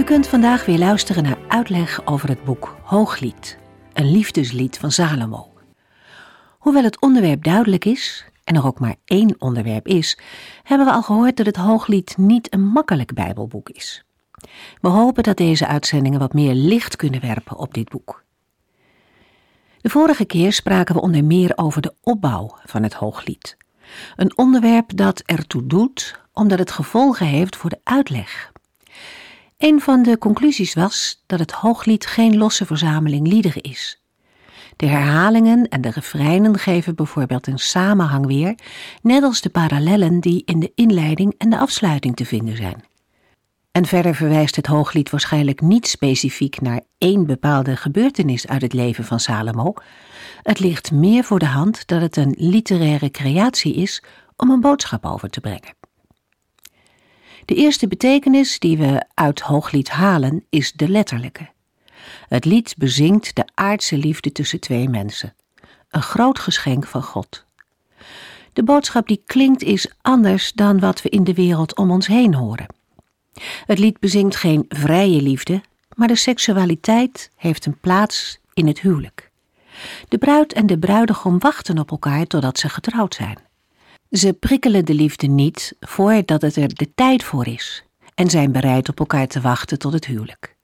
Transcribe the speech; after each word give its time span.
U 0.00 0.04
kunt 0.04 0.26
vandaag 0.26 0.64
weer 0.66 0.78
luisteren 0.78 1.22
naar 1.22 1.38
uitleg 1.48 2.06
over 2.06 2.28
het 2.28 2.44
boek 2.44 2.76
Hooglied, 2.82 3.58
een 3.92 4.10
liefdeslied 4.10 4.78
van 4.78 4.90
Salomo. 4.90 5.52
Hoewel 6.58 6.82
het 6.82 7.00
onderwerp 7.00 7.44
duidelijk 7.44 7.84
is, 7.84 8.24
en 8.44 8.56
er 8.56 8.66
ook 8.66 8.80
maar 8.80 8.94
één 9.04 9.34
onderwerp 9.38 9.86
is, 9.86 10.18
hebben 10.62 10.86
we 10.86 10.92
al 10.92 11.02
gehoord 11.02 11.36
dat 11.36 11.46
het 11.46 11.56
Hooglied 11.56 12.16
niet 12.16 12.52
een 12.52 12.62
makkelijk 12.62 13.14
Bijbelboek 13.14 13.68
is. 13.68 14.04
We 14.80 14.88
hopen 14.88 15.22
dat 15.22 15.36
deze 15.36 15.66
uitzendingen 15.66 16.18
wat 16.18 16.32
meer 16.32 16.54
licht 16.54 16.96
kunnen 16.96 17.20
werpen 17.20 17.56
op 17.56 17.74
dit 17.74 17.88
boek. 17.88 18.24
De 19.80 19.88
vorige 19.88 20.24
keer 20.24 20.52
spraken 20.52 20.94
we 20.94 21.00
onder 21.00 21.24
meer 21.24 21.52
over 21.54 21.82
de 21.82 21.94
opbouw 22.02 22.56
van 22.64 22.82
het 22.82 22.94
Hooglied. 22.94 23.56
Een 24.16 24.36
onderwerp 24.36 24.96
dat 24.96 25.22
ertoe 25.26 25.66
doet 25.66 26.20
omdat 26.32 26.58
het 26.58 26.70
gevolgen 26.70 27.26
heeft 27.26 27.56
voor 27.56 27.70
de 27.70 27.80
uitleg 27.84 28.52
een 29.60 29.80
van 29.80 30.02
de 30.02 30.18
conclusies 30.18 30.74
was 30.74 31.22
dat 31.26 31.38
het 31.38 31.52
hooglied 31.52 32.06
geen 32.06 32.36
losse 32.36 32.66
verzameling 32.66 33.26
liederen 33.26 33.62
is. 33.62 34.02
De 34.76 34.86
herhalingen 34.86 35.68
en 35.68 35.80
de 35.80 35.90
refreinen 35.90 36.58
geven 36.58 36.94
bijvoorbeeld 36.94 37.46
een 37.46 37.58
samenhang 37.58 38.26
weer, 38.26 38.54
net 39.02 39.22
als 39.22 39.40
de 39.40 39.50
parallellen 39.50 40.20
die 40.20 40.42
in 40.44 40.60
de 40.60 40.72
inleiding 40.74 41.34
en 41.38 41.50
de 41.50 41.58
afsluiting 41.58 42.16
te 42.16 42.24
vinden 42.24 42.56
zijn. 42.56 42.84
En 43.72 43.86
verder 43.86 44.14
verwijst 44.14 44.56
het 44.56 44.66
hooglied 44.66 45.10
waarschijnlijk 45.10 45.60
niet 45.60 45.86
specifiek 45.86 46.60
naar 46.60 46.80
één 46.98 47.26
bepaalde 47.26 47.76
gebeurtenis 47.76 48.46
uit 48.46 48.62
het 48.62 48.72
leven 48.72 49.04
van 49.04 49.20
Salomo. 49.20 49.74
Het 50.42 50.60
ligt 50.60 50.92
meer 50.92 51.24
voor 51.24 51.38
de 51.38 51.46
hand 51.46 51.86
dat 51.86 52.00
het 52.00 52.16
een 52.16 52.34
literaire 52.38 53.10
creatie 53.10 53.74
is 53.74 54.02
om 54.36 54.50
een 54.50 54.60
boodschap 54.60 55.06
over 55.06 55.30
te 55.30 55.40
brengen. 55.40 55.79
De 57.50 57.56
eerste 57.56 57.88
betekenis 57.88 58.58
die 58.58 58.78
we 58.78 59.02
uit 59.14 59.40
Hooglied 59.40 59.88
halen 59.88 60.44
is 60.48 60.72
de 60.72 60.88
letterlijke. 60.88 61.48
Het 62.28 62.44
lied 62.44 62.74
bezingt 62.78 63.36
de 63.36 63.44
aardse 63.54 63.96
liefde 63.96 64.32
tussen 64.32 64.60
twee 64.60 64.88
mensen. 64.88 65.34
Een 65.90 66.02
groot 66.02 66.38
geschenk 66.38 66.86
van 66.86 67.02
God. 67.02 67.44
De 68.52 68.62
boodschap 68.62 69.08
die 69.08 69.22
klinkt 69.26 69.62
is 69.62 69.92
anders 70.00 70.52
dan 70.52 70.80
wat 70.80 71.02
we 71.02 71.08
in 71.08 71.24
de 71.24 71.34
wereld 71.34 71.76
om 71.76 71.90
ons 71.90 72.06
heen 72.06 72.34
horen. 72.34 72.66
Het 73.66 73.78
lied 73.78 73.98
bezingt 73.98 74.36
geen 74.36 74.64
vrije 74.68 75.22
liefde, 75.22 75.60
maar 75.94 76.08
de 76.08 76.16
seksualiteit 76.16 77.30
heeft 77.36 77.66
een 77.66 77.78
plaats 77.80 78.38
in 78.54 78.66
het 78.66 78.80
huwelijk. 78.80 79.30
De 80.08 80.18
bruid 80.18 80.52
en 80.52 80.66
de 80.66 80.78
bruidegom 80.78 81.38
wachten 81.38 81.78
op 81.78 81.90
elkaar 81.90 82.26
totdat 82.26 82.58
ze 82.58 82.68
getrouwd 82.68 83.14
zijn. 83.14 83.49
Ze 84.10 84.32
prikkelen 84.32 84.84
de 84.84 84.94
liefde 84.94 85.26
niet 85.26 85.76
voordat 85.80 86.42
het 86.42 86.56
er 86.56 86.74
de 86.74 86.94
tijd 86.94 87.24
voor 87.24 87.46
is 87.46 87.84
en 88.14 88.30
zijn 88.30 88.52
bereid 88.52 88.88
op 88.88 88.98
elkaar 88.98 89.26
te 89.26 89.40
wachten 89.40 89.78
tot 89.78 89.92
het 89.92 90.06
huwelijk. 90.06 90.56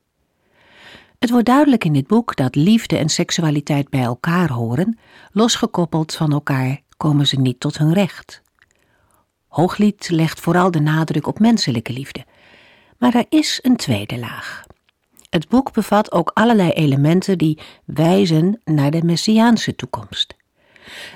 Het 1.19 1.31
wordt 1.31 1.47
duidelijk 1.47 1.85
in 1.85 1.93
dit 1.93 2.07
boek 2.07 2.37
dat 2.37 2.55
liefde 2.55 2.97
en 2.97 3.09
seksualiteit 3.09 3.89
bij 3.89 4.03
elkaar 4.03 4.51
horen, 4.51 4.99
losgekoppeld 5.33 6.15
van 6.15 6.33
elkaar 6.33 6.81
komen 6.97 7.27
ze 7.27 7.41
niet 7.41 7.61
tot 7.61 7.79
hun 7.79 7.93
recht. 7.93 8.43
Hooglied 9.49 10.09
legt 10.11 10.41
vooral 10.41 10.71
de 10.71 10.81
nadruk 10.81 11.27
op 11.27 11.39
menselijke 11.39 11.93
liefde, 11.93 12.25
maar 12.99 13.15
er 13.15 13.27
is 13.29 13.59
een 13.63 13.77
tweede 13.77 14.19
laag. 14.19 14.65
Het 15.31 15.49
boek 15.49 15.73
bevat 15.73 16.13
ook 16.13 16.31
allerlei 16.35 16.71
elementen 16.71 17.39
die 17.39 17.59
wijzen 17.85 18.61
naar 18.65 18.91
de 18.91 19.05
messiaanse 19.05 19.75
toekomst. 19.75 20.37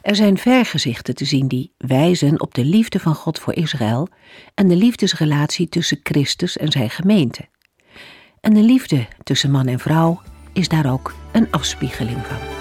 Er 0.03 0.17
zijn 0.17 0.39
vergezichten 0.39 1.15
te 1.15 1.25
zien 1.25 1.49
die 1.49 1.73
wijzen 1.77 2.41
op 2.41 2.55
de 2.55 2.65
liefde 2.65 2.99
van 2.99 3.15
God 3.15 3.39
voor 3.39 3.55
Israël 3.55 4.09
en 4.55 4.69
de 4.69 4.77
liefdesrelatie 4.77 5.69
tussen 5.69 6.01
Christus 6.03 6.57
en 6.57 6.73
zijn 6.73 6.91
gemeente. 6.91 7.49
En 8.41 8.55
de 8.55 8.63
liefde 8.63 9.07
tussen 9.23 9.51
man 9.51 9.67
en 9.67 9.79
vrouw 9.79 10.23
is 10.53 10.69
daar 10.69 10.93
ook 10.93 11.15
een 11.33 11.51
afspiegeling 11.51 12.19
van. 12.27 12.60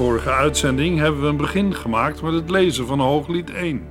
Vorige 0.00 0.30
uitzending 0.30 0.98
hebben 0.98 1.20
we 1.20 1.26
een 1.26 1.36
begin 1.36 1.74
gemaakt 1.74 2.22
met 2.22 2.32
het 2.32 2.50
lezen 2.50 2.86
van 2.86 3.00
Hooglied 3.00 3.50
1. 3.50 3.88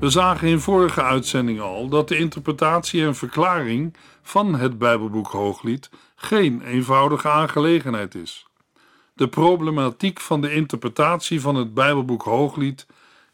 We 0.00 0.10
zagen 0.10 0.48
in 0.48 0.60
vorige 0.60 1.02
uitzending 1.02 1.60
al 1.60 1.88
dat 1.88 2.08
de 2.08 2.16
interpretatie 2.16 3.04
en 3.04 3.14
verklaring 3.14 3.96
van 4.22 4.54
het 4.54 4.78
Bijbelboek 4.78 5.26
Hooglied 5.26 5.90
geen 6.14 6.62
eenvoudige 6.62 7.28
aangelegenheid 7.28 8.14
is. 8.14 8.46
De 9.14 9.28
problematiek 9.28 10.20
van 10.20 10.40
de 10.40 10.54
interpretatie 10.54 11.40
van 11.40 11.54
het 11.54 11.74
Bijbelboek 11.74 12.22
Hooglied 12.22 12.86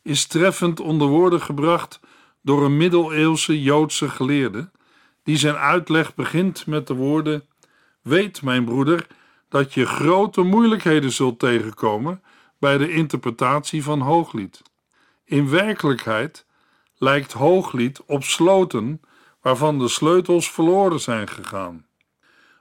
is 0.02 0.26
treffend 0.26 0.80
onder 0.80 1.08
woorden 1.08 1.40
gebracht 1.40 2.00
door 2.42 2.64
een 2.64 2.76
middeleeuwse 2.76 3.62
Joodse 3.62 4.08
geleerde, 4.08 4.70
die 5.22 5.36
zijn 5.36 5.56
uitleg 5.56 6.14
begint 6.14 6.66
met 6.66 6.86
de 6.86 6.94
woorden: 6.94 7.44
Weet, 8.02 8.42
mijn 8.42 8.64
broeder, 8.64 9.06
dat 9.54 9.74
je 9.74 9.86
grote 9.86 10.42
moeilijkheden 10.42 11.12
zult 11.12 11.38
tegenkomen 11.38 12.22
bij 12.58 12.78
de 12.78 12.92
interpretatie 12.92 13.82
van 13.82 14.00
Hooglied. 14.00 14.62
In 15.24 15.50
werkelijkheid 15.50 16.46
lijkt 16.98 17.32
Hooglied 17.32 18.02
op 18.06 18.24
sloten 18.24 19.00
waarvan 19.42 19.78
de 19.78 19.88
sleutels 19.88 20.50
verloren 20.50 21.00
zijn 21.00 21.28
gegaan. 21.28 21.86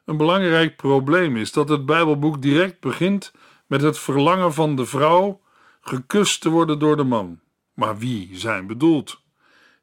Een 0.06 0.18
belangrijk 0.18 0.76
probleem 0.76 1.38
is 1.38 1.52
dat 1.52 1.70
het 1.70 1.86
Bijbelboek 1.86 2.42
direct 2.42 2.80
begint 2.80 3.32
met 3.68 3.82
het 3.82 4.00
verlangen 4.00 4.54
van 4.54 4.76
de 4.76 4.86
vrouw 4.86 5.42
gekust 5.82 6.42
te 6.42 6.50
worden 6.50 6.80
door 6.80 6.98
de 6.98 7.04
man. 7.04 7.40
Maar 7.74 7.98
wie 7.98 8.30
zijn 8.34 8.68
bedoeld? 8.68 9.22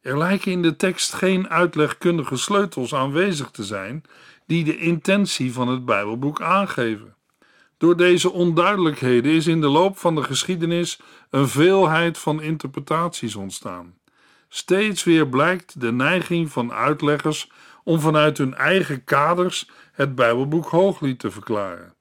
Er 0.01 0.19
lijken 0.19 0.53
in 0.53 0.63
de 0.63 0.77
tekst 0.77 1.13
geen 1.13 1.49
uitlegkundige 1.49 2.37
sleutels 2.37 2.95
aanwezig 2.95 3.51
te 3.51 3.65
zijn 3.65 4.05
die 4.51 4.65
de 4.65 4.79
intentie 4.79 5.53
van 5.53 5.69
het 5.69 5.85
Bijbelboek 5.85 6.41
aangeven. 6.41 7.15
Door 7.79 7.97
deze 7.97 8.31
onduidelijkheden 8.31 9.33
is 9.33 9.47
in 9.47 9.61
de 9.61 9.69
loop 9.69 9.99
van 9.99 10.15
de 10.15 10.23
geschiedenis 10.23 11.01
een 11.31 11.49
veelheid 11.49 12.19
van 12.19 12.43
interpretaties 12.43 13.35
ontstaan. 13.35 13.95
Steeds 14.49 15.05
weer 15.05 15.29
blijkt 15.29 15.81
de 15.81 15.93
neiging 15.93 16.53
van 16.53 16.73
uitleggers 16.73 17.51
om 17.85 18.01
vanuit 18.01 18.39
hun 18.39 18.55
eigen 18.55 19.05
kaders 19.05 19.69
het 19.93 20.15
Bijbelboek 20.15 20.69
Hooglied 20.69 21.19
te 21.19 21.31
verklaren. 21.31 21.95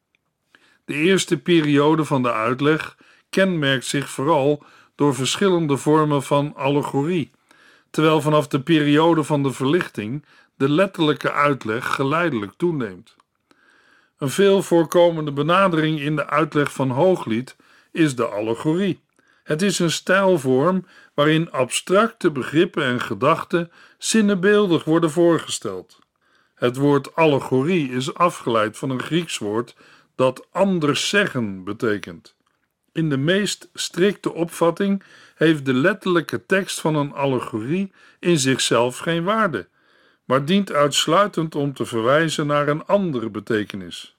De 0.86 0.94
eerste 0.94 1.38
periode 1.38 2.06
van 2.06 2.24
de 2.24 2.31
uitleg 2.31 2.98
kenmerkt 3.30 3.86
zich 3.86 4.10
vooral 4.10 4.63
door 4.96 5.16
verschillende 5.16 5.78
vormen 5.78 6.24
van 6.24 6.56
allegorie, 6.56 7.31
terwijl 7.90 8.22
vanaf 8.22 8.48
de 8.48 8.62
periode 8.62 9.24
van 9.24 9.44
de 9.44 9.51
verlichting 9.51 10.24
de 10.60 10.70
letterlijke 10.70 11.32
uitleg 11.32 11.86
geleidelijk 11.96 12.54
toeneemt. 12.58 13.16
Een 14.18 14.30
veel 14.30 14.62
voorkomende 14.62 15.32
benadering 15.32 16.00
in 16.00 16.16
de 16.16 16.28
uitleg 16.28 16.74
van 16.74 16.90
Hooglied 16.90 17.56
is 17.92 18.16
de 18.16 18.26
allegorie. 18.26 19.02
Het 19.44 19.62
is 19.62 19.80
een 19.80 19.92
stijlvorm 19.92 20.86
waarin 21.14 21.52
abstracte 21.52 22.32
begrippen 22.32 22.84
en 22.84 23.02
gedachten 23.02 23.72
zinnebeeldig 23.98 24.84
worden 24.84 25.12
voorgesteld. 25.12 26.00
Het 26.56 26.78
woord 26.78 27.16
allegorie 27.16 27.92
is 27.92 28.14
afgeleid 28.14 28.78
van 28.78 28.90
een 28.90 29.04
Grieks 29.04 29.38
woord 29.38 29.76
dat 30.16 30.48
anders 30.52 31.10
zeggen 31.10 31.64
betekent. 31.64 32.36
In 32.92 33.10
de 33.10 33.18
meest 33.18 33.70
strikte 33.74 34.34
opvatting 34.34 35.04
heeft 35.36 35.66
de 35.66 35.74
letterlijke 35.74 36.46
tekst 36.46 36.80
van 36.80 36.96
een 36.96 37.14
allegorie 37.14 37.92
in 38.20 38.40
zichzelf 38.40 38.98
geen 38.98 39.24
waarde, 39.24 39.68
maar 40.30 40.46
dient 40.46 40.72
uitsluitend 40.72 41.56
om 41.56 41.74
te 41.74 41.86
verwijzen 41.86 42.48
naar 42.48 42.68
een 42.68 42.86
andere 42.86 43.30
betekenis. 43.30 44.18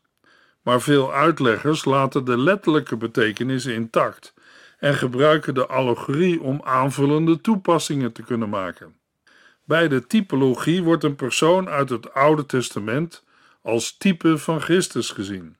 Maar 0.62 0.80
veel 0.80 1.12
uitleggers 1.12 1.84
laten 1.84 2.24
de 2.24 2.38
letterlijke 2.38 2.96
betekenis 2.96 3.66
intact 3.66 4.34
en 4.78 4.94
gebruiken 4.94 5.54
de 5.54 5.66
allegorie 5.66 6.40
om 6.42 6.60
aanvullende 6.64 7.40
toepassingen 7.40 8.12
te 8.12 8.22
kunnen 8.22 8.48
maken. 8.48 8.96
Bij 9.64 9.88
de 9.88 10.06
typologie 10.06 10.82
wordt 10.82 11.04
een 11.04 11.16
persoon 11.16 11.68
uit 11.68 11.90
het 11.90 12.14
Oude 12.14 12.46
Testament 12.46 13.24
als 13.62 13.96
type 13.96 14.38
van 14.38 14.60
Christus 14.60 15.10
gezien. 15.10 15.56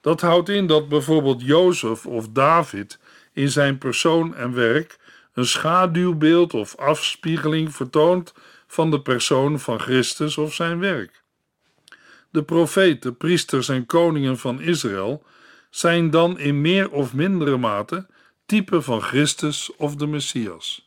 Dat 0.00 0.20
houdt 0.20 0.48
in 0.48 0.66
dat 0.66 0.88
bijvoorbeeld 0.88 1.42
Jozef 1.42 2.06
of 2.06 2.28
David 2.28 2.98
in 3.32 3.48
zijn 3.48 3.78
persoon 3.78 4.34
en 4.34 4.54
werk 4.54 4.98
een 5.32 5.46
schaduwbeeld 5.46 6.54
of 6.54 6.76
afspiegeling 6.76 7.74
vertoont 7.74 8.34
van 8.74 8.90
de 8.90 9.00
persoon 9.00 9.60
van 9.60 9.80
Christus 9.80 10.38
of 10.38 10.54
zijn 10.54 10.78
werk. 10.78 11.22
De 12.30 12.42
profeten, 12.42 13.16
priesters 13.16 13.68
en 13.68 13.86
koningen 13.86 14.38
van 14.38 14.60
Israël 14.60 15.22
zijn 15.70 16.10
dan 16.10 16.38
in 16.38 16.60
meer 16.60 16.90
of 16.90 17.14
mindere 17.14 17.56
mate 17.56 18.06
type 18.46 18.82
van 18.82 19.00
Christus 19.00 19.76
of 19.76 19.96
de 19.96 20.06
Messias. 20.06 20.84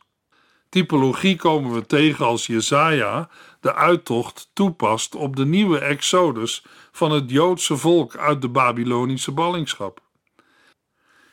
Typologie 0.68 1.36
komen 1.36 1.72
we 1.72 1.86
tegen 1.86 2.26
als 2.26 2.46
Jesaja 2.46 3.30
de 3.60 3.74
uittocht 3.74 4.50
toepast 4.52 5.14
op 5.14 5.36
de 5.36 5.46
nieuwe 5.46 5.78
exodus 5.78 6.64
van 6.92 7.10
het 7.10 7.30
Joodse 7.30 7.76
volk 7.76 8.16
uit 8.16 8.42
de 8.42 8.48
Babylonische 8.48 9.32
ballingschap. 9.32 10.00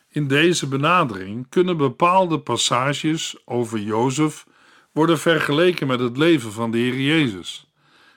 In 0.10 0.28
deze 0.28 0.68
benadering 0.68 1.50
kunnen 1.50 1.78
bepaalde 1.78 2.40
passages 2.40 3.36
over 3.46 3.80
Jozef 3.80 4.46
worden 4.96 5.20
vergeleken 5.20 5.88
met 5.88 6.00
het 6.00 6.18
leven 6.18 6.52
van 6.52 6.72
de 6.72 6.78
Heer 6.78 7.00
Jezus 7.00 7.72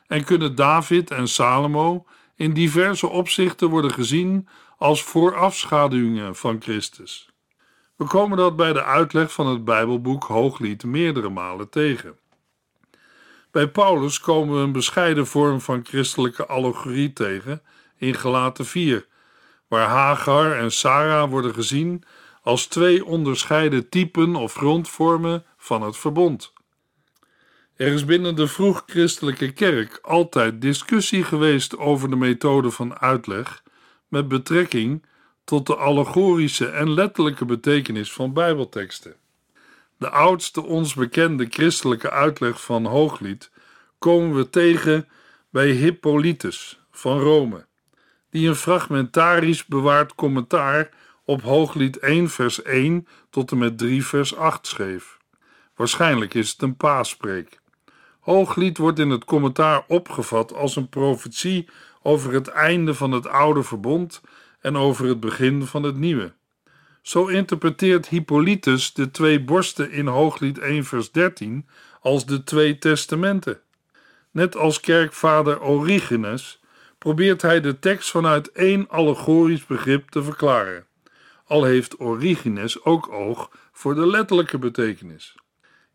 en 0.06 0.24
kunnen 0.24 0.54
David 0.54 1.10
en 1.10 1.28
Salomo 1.28 2.06
in 2.36 2.52
diverse 2.52 3.06
opzichten 3.08 3.68
worden 3.68 3.90
gezien 3.92 4.48
als 4.76 5.02
voorafschaduwingen 5.02 6.36
van 6.36 6.56
Christus. 6.60 7.30
We 7.96 8.04
komen 8.04 8.36
dat 8.36 8.56
bij 8.56 8.72
de 8.72 8.84
uitleg 8.84 9.32
van 9.32 9.46
het 9.46 9.64
Bijbelboek 9.64 10.24
Hooglied 10.24 10.84
meerdere 10.84 11.28
malen 11.28 11.70
tegen. 11.70 12.18
Bij 13.50 13.68
Paulus 13.68 14.20
komen 14.20 14.54
we 14.54 14.60
een 14.60 14.72
bescheiden 14.72 15.26
vorm 15.26 15.60
van 15.60 15.84
christelijke 15.84 16.46
allegorie 16.46 17.12
tegen 17.12 17.62
in 17.96 18.14
Gelaten 18.14 18.66
4, 18.66 19.06
waar 19.68 19.88
Hagar 19.88 20.52
en 20.52 20.72
Sarah 20.72 21.30
worden 21.30 21.54
gezien 21.54 22.04
als 22.42 22.66
twee 22.66 23.04
onderscheiden 23.04 23.88
typen 23.88 24.36
of 24.36 24.54
grondvormen 24.54 25.44
van 25.56 25.82
het 25.82 25.96
verbond. 25.96 26.56
Er 27.78 27.92
is 27.92 28.04
binnen 28.04 28.34
de 28.34 28.46
vroeg-christelijke 28.46 29.52
kerk 29.52 29.98
altijd 30.02 30.60
discussie 30.60 31.24
geweest 31.24 31.76
over 31.76 32.10
de 32.10 32.16
methode 32.16 32.70
van 32.70 32.98
uitleg 32.98 33.62
met 34.08 34.28
betrekking 34.28 35.06
tot 35.44 35.66
de 35.66 35.76
allegorische 35.76 36.66
en 36.66 36.90
letterlijke 36.90 37.44
betekenis 37.44 38.12
van 38.12 38.32
Bijbelteksten. 38.32 39.14
De 39.96 40.10
oudste 40.10 40.62
ons 40.62 40.94
bekende 40.94 41.46
christelijke 41.50 42.10
uitleg 42.10 42.64
van 42.64 42.84
Hooglied 42.84 43.50
komen 43.98 44.36
we 44.36 44.50
tegen 44.50 45.08
bij 45.50 45.70
Hippolytus 45.70 46.80
van 46.90 47.18
Rome, 47.18 47.66
die 48.30 48.48
een 48.48 48.54
fragmentarisch 48.54 49.66
bewaard 49.66 50.14
commentaar 50.14 50.90
op 51.24 51.42
Hooglied 51.42 51.98
1 51.98 52.30
vers 52.30 52.62
1 52.62 53.06
tot 53.30 53.50
en 53.50 53.58
met 53.58 53.78
3 53.78 54.06
vers 54.06 54.36
8 54.36 54.66
schreef. 54.66 55.18
Waarschijnlijk 55.74 56.34
is 56.34 56.50
het 56.50 56.62
een 56.62 56.76
paaspreek. 56.76 57.58
Hooglied 58.28 58.78
wordt 58.78 58.98
in 58.98 59.10
het 59.10 59.24
commentaar 59.24 59.84
opgevat 59.86 60.54
als 60.54 60.76
een 60.76 60.88
profetie 60.88 61.68
over 62.02 62.32
het 62.32 62.48
einde 62.48 62.94
van 62.94 63.12
het 63.12 63.26
oude 63.26 63.62
verbond 63.62 64.20
en 64.60 64.76
over 64.76 65.06
het 65.06 65.20
begin 65.20 65.66
van 65.66 65.82
het 65.82 65.96
nieuwe. 65.96 66.32
Zo 67.02 67.26
interpreteert 67.26 68.08
Hippolytus 68.08 68.92
de 68.92 69.10
twee 69.10 69.44
borsten 69.44 69.90
in 69.90 70.06
Hooglied 70.06 70.58
1 70.58 70.84
vers 70.84 71.10
13 71.10 71.68
als 72.00 72.26
de 72.26 72.44
twee 72.44 72.78
testamenten. 72.78 73.60
Net 74.30 74.56
als 74.56 74.80
kerkvader 74.80 75.62
Origenes 75.62 76.60
probeert 76.98 77.42
hij 77.42 77.60
de 77.60 77.78
tekst 77.78 78.10
vanuit 78.10 78.52
één 78.52 78.88
allegorisch 78.88 79.66
begrip 79.66 80.10
te 80.10 80.22
verklaren, 80.22 80.86
al 81.44 81.64
heeft 81.64 82.00
Origenes 82.00 82.84
ook 82.84 83.12
oog 83.12 83.50
voor 83.72 83.94
de 83.94 84.06
letterlijke 84.06 84.58
betekenis. 84.58 85.36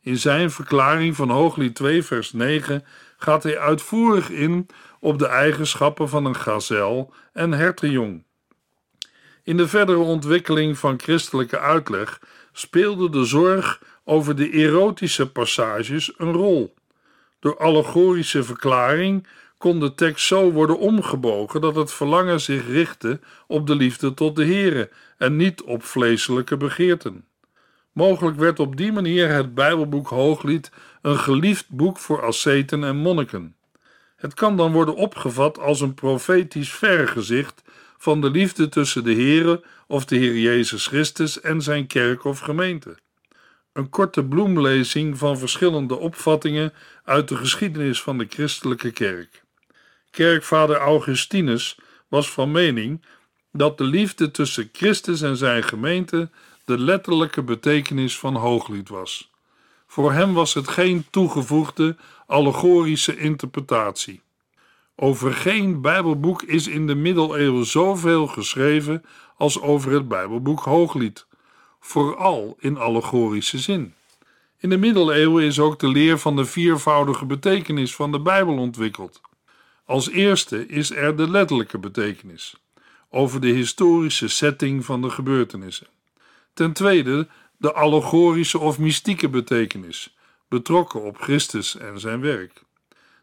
In 0.03 0.17
zijn 0.17 0.51
verklaring 0.51 1.15
van 1.15 1.29
Hooglied 1.29 1.75
2 1.75 2.03
vers 2.03 2.33
9 2.33 2.85
gaat 3.17 3.43
hij 3.43 3.59
uitvoerig 3.59 4.29
in 4.29 4.67
op 4.99 5.19
de 5.19 5.27
eigenschappen 5.27 6.09
van 6.09 6.25
een 6.25 6.35
gazel 6.35 7.13
en 7.33 7.51
hertenjong. 7.51 8.23
In 9.43 9.57
de 9.57 9.67
verdere 9.67 9.97
ontwikkeling 9.97 10.77
van 10.77 10.99
christelijke 10.99 11.59
uitleg 11.59 12.21
speelde 12.51 13.09
de 13.09 13.25
zorg 13.25 13.81
over 14.03 14.35
de 14.35 14.49
erotische 14.49 15.31
passages 15.31 16.13
een 16.17 16.33
rol. 16.33 16.73
Door 17.39 17.57
allegorische 17.57 18.43
verklaring 18.43 19.27
kon 19.57 19.79
de 19.79 19.93
tekst 19.93 20.25
zo 20.25 20.51
worden 20.51 20.79
omgebogen 20.79 21.61
dat 21.61 21.75
het 21.75 21.93
verlangen 21.93 22.41
zich 22.41 22.67
richtte 22.67 23.19
op 23.47 23.67
de 23.67 23.75
liefde 23.75 24.13
tot 24.13 24.35
de 24.35 24.45
Here 24.45 24.89
en 25.17 25.35
niet 25.35 25.61
op 25.61 25.83
vleeselijke 25.83 26.57
begeerten. 26.57 27.25
Mogelijk 27.93 28.37
werd 28.37 28.59
op 28.59 28.77
die 28.77 28.91
manier 28.91 29.29
het 29.29 29.53
Bijbelboek 29.53 30.07
Hooglied 30.07 30.71
een 31.01 31.17
geliefd 31.17 31.69
boek 31.69 31.97
voor 31.97 32.25
asceten 32.25 32.83
en 32.83 32.97
monniken. 32.97 33.55
Het 34.15 34.33
kan 34.33 34.57
dan 34.57 34.71
worden 34.71 34.95
opgevat 34.95 35.59
als 35.59 35.81
een 35.81 35.93
profetisch 35.93 36.71
vergezicht 36.71 37.63
van 37.97 38.21
de 38.21 38.29
liefde 38.29 38.69
tussen 38.69 39.03
de 39.03 39.13
Here 39.13 39.63
of 39.87 40.05
de 40.05 40.15
Heer 40.15 40.37
Jezus 40.37 40.87
Christus 40.87 41.41
en 41.41 41.61
zijn 41.61 41.87
kerk 41.87 42.23
of 42.23 42.39
gemeente. 42.39 42.97
Een 43.73 43.89
korte 43.89 44.23
bloemlezing 44.23 45.17
van 45.17 45.37
verschillende 45.37 45.95
opvattingen 45.95 46.73
uit 47.03 47.27
de 47.27 47.35
geschiedenis 47.35 48.01
van 48.01 48.17
de 48.17 48.25
christelijke 48.29 48.91
kerk. 48.91 49.43
Kerkvader 50.11 50.75
Augustinus 50.75 51.79
was 52.07 52.31
van 52.31 52.51
mening 52.51 53.05
dat 53.51 53.77
de 53.77 53.83
liefde 53.83 54.31
tussen 54.31 54.69
Christus 54.71 55.21
en 55.21 55.37
zijn 55.37 55.63
gemeente 55.63 56.29
de 56.65 56.77
letterlijke 56.77 57.43
betekenis 57.43 58.19
van 58.19 58.35
Hooglied 58.35 58.89
was. 58.89 59.31
Voor 59.87 60.11
hem 60.11 60.33
was 60.33 60.53
het 60.53 60.67
geen 60.67 61.05
toegevoegde 61.09 61.95
allegorische 62.27 63.17
interpretatie. 63.17 64.21
Over 64.95 65.33
geen 65.33 65.81
Bijbelboek 65.81 66.41
is 66.41 66.67
in 66.67 66.87
de 66.87 66.95
middeleeuwen 66.95 67.65
zoveel 67.65 68.27
geschreven 68.27 69.03
als 69.37 69.61
over 69.61 69.91
het 69.91 70.07
Bijbelboek 70.07 70.59
Hooglied, 70.59 71.25
vooral 71.79 72.55
in 72.59 72.77
allegorische 72.77 73.59
zin. 73.59 73.93
In 74.57 74.69
de 74.69 74.77
middeleeuwen 74.77 75.43
is 75.43 75.59
ook 75.59 75.79
de 75.79 75.87
leer 75.87 76.17
van 76.17 76.35
de 76.35 76.45
viervoudige 76.45 77.25
betekenis 77.25 77.95
van 77.95 78.11
de 78.11 78.19
Bijbel 78.19 78.57
ontwikkeld. 78.57 79.21
Als 79.85 80.09
eerste 80.09 80.67
is 80.67 80.91
er 80.91 81.15
de 81.15 81.29
letterlijke 81.29 81.77
betekenis, 81.77 82.55
over 83.09 83.41
de 83.41 83.47
historische 83.47 84.27
setting 84.27 84.85
van 84.85 85.01
de 85.01 85.09
gebeurtenissen. 85.09 85.87
Ten 86.53 86.73
tweede 86.73 87.27
de 87.57 87.73
allegorische 87.73 88.59
of 88.59 88.79
mystieke 88.79 89.29
betekenis, 89.29 90.15
betrokken 90.47 91.01
op 91.01 91.17
Christus 91.17 91.77
en 91.77 91.99
zijn 91.99 92.21
werk. 92.21 92.63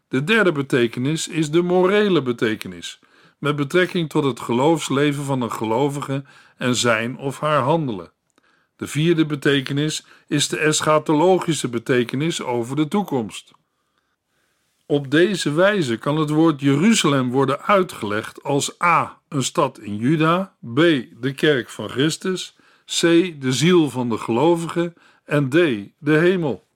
De 0.07 0.23
derde 0.23 0.51
betekenis 0.51 1.27
is 1.27 1.51
de 1.51 1.61
morele 1.61 2.21
betekenis, 2.21 2.99
met 3.37 3.55
betrekking 3.55 4.09
tot 4.09 4.23
het 4.23 4.39
geloofsleven 4.39 5.23
van 5.23 5.41
een 5.41 5.51
gelovige 5.51 6.23
en 6.57 6.75
zijn 6.75 7.17
of 7.17 7.39
haar 7.39 7.61
handelen. 7.61 8.11
De 8.75 8.87
vierde 8.87 9.25
betekenis 9.25 10.05
is 10.27 10.47
de 10.47 10.57
eschatologische 10.57 11.69
betekenis 11.69 12.41
over 12.41 12.75
de 12.75 12.87
toekomst. 12.87 13.51
Op 14.85 15.11
deze 15.11 15.53
wijze 15.53 15.97
kan 15.97 16.17
het 16.17 16.29
woord 16.29 16.61
Jeruzalem 16.61 17.29
worden 17.29 17.61
uitgelegd 17.61 18.43
als 18.43 18.81
a. 18.81 19.21
een 19.27 19.43
stad 19.43 19.79
in 19.79 19.95
Juda, 19.95 20.55
b. 20.59 20.75
de 21.21 21.33
kerk 21.35 21.69
van 21.69 21.89
Christus, 21.89 22.55
c. 22.99 23.01
de 23.41 23.51
ziel 23.51 23.89
van 23.89 24.09
de 24.09 24.17
gelovige 24.17 24.93
en 25.25 25.49
d. 25.49 25.53
de 25.97 26.17
hemel. 26.17 26.67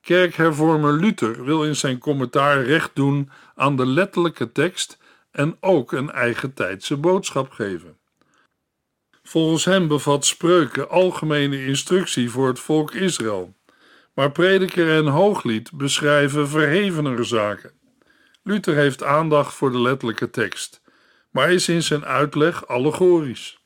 Kerkhervormer 0.00 0.92
Luther 0.92 1.44
wil 1.44 1.64
in 1.64 1.76
zijn 1.76 1.98
commentaar 1.98 2.62
recht 2.62 2.90
doen 2.94 3.30
aan 3.54 3.76
de 3.76 3.86
letterlijke 3.86 4.52
tekst 4.52 4.98
en 5.30 5.56
ook 5.60 5.92
een 5.92 6.10
eigen 6.10 6.54
tijdse 6.54 6.96
boodschap 6.96 7.50
geven. 7.50 7.96
Volgens 9.22 9.64
hem 9.64 9.88
bevat 9.88 10.24
spreuken 10.24 10.90
algemene 10.90 11.64
instructie 11.64 12.30
voor 12.30 12.48
het 12.48 12.60
volk 12.60 12.94
Israël, 12.94 13.54
maar 14.14 14.32
prediker 14.32 14.96
en 14.96 15.06
hooglied 15.06 15.72
beschrijven 15.72 16.48
verhevenere 16.48 17.24
zaken. 17.24 17.72
Luther 18.42 18.74
heeft 18.74 19.02
aandacht 19.02 19.54
voor 19.54 19.72
de 19.72 19.80
letterlijke 19.80 20.30
tekst, 20.30 20.80
maar 21.30 21.52
is 21.52 21.68
in 21.68 21.82
zijn 21.82 22.04
uitleg 22.04 22.68
allegorisch. 22.68 23.65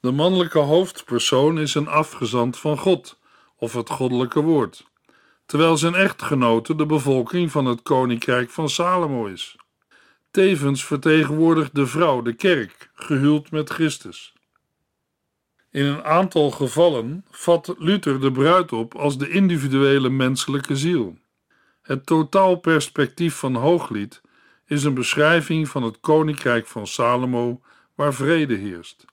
De 0.00 0.10
mannelijke 0.10 0.58
hoofdpersoon 0.58 1.58
is 1.58 1.74
een 1.74 1.88
afgezant 1.88 2.58
van 2.58 2.78
God, 2.78 3.18
of 3.56 3.72
het 3.72 3.90
goddelijke 3.90 4.40
woord, 4.40 4.86
terwijl 5.46 5.76
zijn 5.76 5.94
echtgenote 5.94 6.74
de 6.74 6.86
bevolking 6.86 7.50
van 7.50 7.64
het 7.64 7.82
koninkrijk 7.82 8.50
van 8.50 8.68
Salomo 8.68 9.26
is. 9.26 9.56
Tevens 10.30 10.84
vertegenwoordigt 10.84 11.74
de 11.74 11.86
vrouw 11.86 12.22
de 12.22 12.32
kerk, 12.32 12.90
gehuwd 12.94 13.50
met 13.50 13.70
Christus. 13.70 14.32
In 15.70 15.84
een 15.84 16.04
aantal 16.04 16.50
gevallen 16.50 17.24
vat 17.30 17.74
Luther 17.78 18.20
de 18.20 18.32
bruid 18.32 18.72
op 18.72 18.94
als 18.94 19.18
de 19.18 19.28
individuele 19.28 20.10
menselijke 20.10 20.76
ziel. 20.76 21.18
Het 21.82 22.06
totaalperspectief 22.06 23.34
van 23.34 23.54
Hooglied 23.54 24.20
is 24.66 24.84
een 24.84 24.94
beschrijving 24.94 25.68
van 25.68 25.82
het 25.82 26.00
koninkrijk 26.00 26.66
van 26.66 26.86
Salomo 26.86 27.60
waar 27.94 28.14
vrede 28.14 28.54
heerst. 28.54 29.04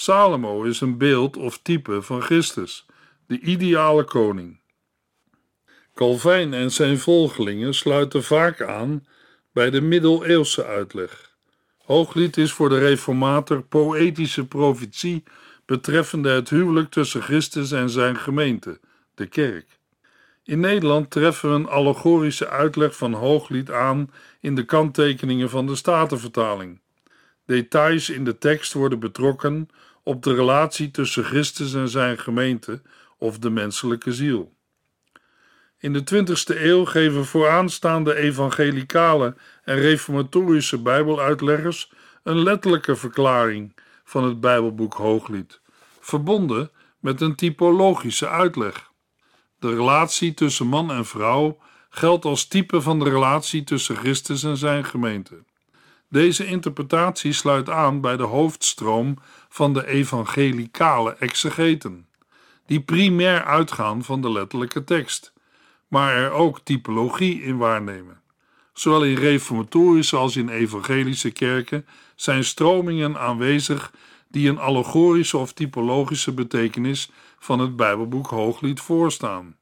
Salomo 0.00 0.62
is 0.62 0.80
een 0.80 0.98
beeld 0.98 1.36
of 1.36 1.58
type 1.62 2.02
van 2.02 2.22
Christus, 2.22 2.86
de 3.26 3.40
ideale 3.40 4.04
koning. 4.04 4.60
Calvijn 5.94 6.54
en 6.54 6.70
zijn 6.70 6.98
volgelingen 6.98 7.74
sluiten 7.74 8.22
vaak 8.22 8.62
aan 8.62 9.06
bij 9.52 9.70
de 9.70 9.80
middeleeuwse 9.80 10.64
uitleg. 10.64 11.34
Hooglied 11.84 12.36
is 12.36 12.52
voor 12.52 12.68
de 12.68 12.78
reformator 12.78 13.62
poëtische 13.62 14.46
profetie 14.46 15.22
betreffende 15.66 16.30
het 16.30 16.50
huwelijk 16.50 16.90
tussen 16.90 17.22
Christus 17.22 17.72
en 17.72 17.90
zijn 17.90 18.16
gemeente, 18.16 18.80
de 19.14 19.26
kerk. 19.26 19.78
In 20.44 20.60
Nederland 20.60 21.10
treffen 21.10 21.48
we 21.48 21.54
een 21.54 21.68
allegorische 21.68 22.48
uitleg 22.48 22.96
van 22.96 23.12
Hooglied 23.12 23.70
aan 23.70 24.10
in 24.40 24.54
de 24.54 24.64
kanttekeningen 24.64 25.50
van 25.50 25.66
de 25.66 25.76
Statenvertaling. 25.76 26.80
Details 27.46 28.10
in 28.10 28.24
de 28.24 28.38
tekst 28.38 28.72
worden 28.72 28.98
betrokken 28.98 29.68
op 30.02 30.22
de 30.22 30.34
relatie 30.34 30.90
tussen 30.90 31.24
Christus 31.24 31.74
en 31.74 31.88
zijn 31.88 32.18
gemeente 32.18 32.82
of 33.18 33.38
de 33.38 33.50
menselijke 33.50 34.12
ziel. 34.12 34.54
In 35.78 35.92
de 35.92 36.00
20e 36.14 36.60
eeuw 36.60 36.84
geven 36.84 37.26
vooraanstaande 37.26 38.14
evangelicale 38.14 39.36
en 39.64 39.76
reformatorische 39.76 40.78
Bijbeluitleggers 40.78 41.92
een 42.22 42.42
letterlijke 42.42 42.96
verklaring 42.96 43.74
van 44.04 44.24
het 44.24 44.40
Bijbelboek 44.40 44.94
Hooglied, 44.94 45.60
verbonden 46.00 46.70
met 46.98 47.20
een 47.20 47.34
typologische 47.34 48.28
uitleg. 48.28 48.90
De 49.58 49.68
relatie 49.68 50.34
tussen 50.34 50.66
man 50.66 50.90
en 50.90 51.06
vrouw 51.06 51.58
geldt 51.90 52.24
als 52.24 52.46
type 52.46 52.80
van 52.80 52.98
de 52.98 53.10
relatie 53.10 53.64
tussen 53.64 53.96
Christus 53.96 54.42
en 54.42 54.56
zijn 54.56 54.84
gemeente. 54.84 55.44
Deze 56.10 56.46
interpretatie 56.46 57.32
sluit 57.32 57.68
aan 57.68 58.00
bij 58.00 58.16
de 58.16 58.22
hoofdstroom 58.22 59.18
van 59.48 59.72
de 59.72 59.86
evangelicale 59.86 61.16
exegeten, 61.18 62.06
die 62.66 62.80
primair 62.80 63.44
uitgaan 63.44 64.04
van 64.04 64.20
de 64.20 64.30
letterlijke 64.30 64.84
tekst, 64.84 65.32
maar 65.88 66.14
er 66.14 66.30
ook 66.30 66.60
typologie 66.60 67.42
in 67.42 67.56
waarnemen. 67.56 68.20
Zowel 68.72 69.04
in 69.04 69.16
reformatorische 69.16 70.16
als 70.16 70.36
in 70.36 70.48
evangelische 70.48 71.30
kerken 71.30 71.86
zijn 72.14 72.44
stromingen 72.44 73.18
aanwezig 73.18 73.92
die 74.28 74.48
een 74.48 74.58
allegorische 74.58 75.38
of 75.38 75.52
typologische 75.52 76.32
betekenis 76.32 77.10
van 77.38 77.58
het 77.58 77.76
Bijbelboek 77.76 78.26
Hooglied 78.26 78.80
voorstaan. 78.80 79.56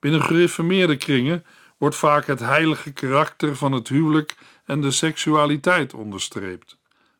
Binnen 0.00 0.22
gereformeerde 0.22 0.96
kringen 0.96 1.44
wordt 1.78 1.96
vaak 1.96 2.26
het 2.26 2.40
heilige 2.40 2.92
karakter 2.92 3.56
van 3.56 3.72
het 3.72 3.88
huwelijk 3.88 4.36
en 4.70 4.80
de 4.80 4.90
seksualiteit 4.90 5.94
onderstreept. 5.94 6.78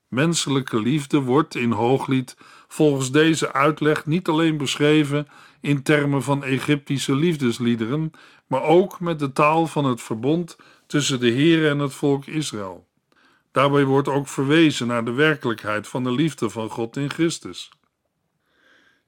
Menselijke 0.08 0.80
liefde 0.80 1.20
wordt 1.20 1.54
in 1.54 1.70
Hooglied 1.70 2.36
volgens 2.68 3.10
deze 3.10 3.52
uitleg 3.52 4.06
niet 4.06 4.28
alleen 4.28 4.56
beschreven 4.56 5.28
in 5.60 5.82
termen 5.82 6.22
van 6.22 6.44
Egyptische 6.44 7.14
liefdesliederen, 7.14 8.10
maar 8.46 8.62
ook 8.62 9.00
met 9.00 9.18
de 9.18 9.32
taal 9.32 9.66
van 9.66 9.84
het 9.84 10.02
verbond 10.02 10.56
tussen 10.86 11.20
de 11.20 11.28
Heer 11.28 11.68
en 11.68 11.78
het 11.78 11.94
volk 11.94 12.26
Israël. 12.26 12.86
Daarbij 13.52 13.84
wordt 13.84 14.08
ook 14.08 14.28
verwezen 14.28 14.86
naar 14.86 15.04
de 15.04 15.12
werkelijkheid 15.12 15.88
van 15.88 16.04
de 16.04 16.12
liefde 16.12 16.50
van 16.50 16.68
God 16.68 16.96
in 16.96 17.10
Christus. 17.10 17.70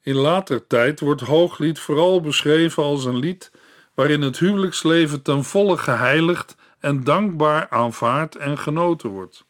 In 0.01 0.15
later 0.17 0.67
tijd 0.67 1.01
wordt 1.01 1.21
Hooglied 1.21 1.79
vooral 1.79 2.21
beschreven 2.21 2.83
als 2.83 3.05
een 3.05 3.19
lied 3.19 3.53
waarin 3.95 4.23
het 4.23 4.39
huwelijksleven 4.39 5.23
ten 5.23 5.45
volle 5.45 5.79
geheiligd 5.79 6.57
en 6.83 7.05
dankbaar 7.05 7.69
aanvaard 7.69 8.37
en 8.37 8.59
genoten 8.59 9.11
wordt. 9.11 9.45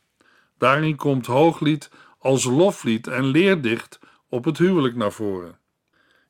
Daarin 0.59 0.97
komt 0.97 1.27
Hooglied 1.27 1.91
als 2.19 2.45
loflied 2.45 3.07
en 3.07 3.25
leerdicht 3.25 3.99
op 4.29 4.45
het 4.45 4.59
huwelijk 4.59 4.97
naar 4.97 5.13
voren. 5.13 5.59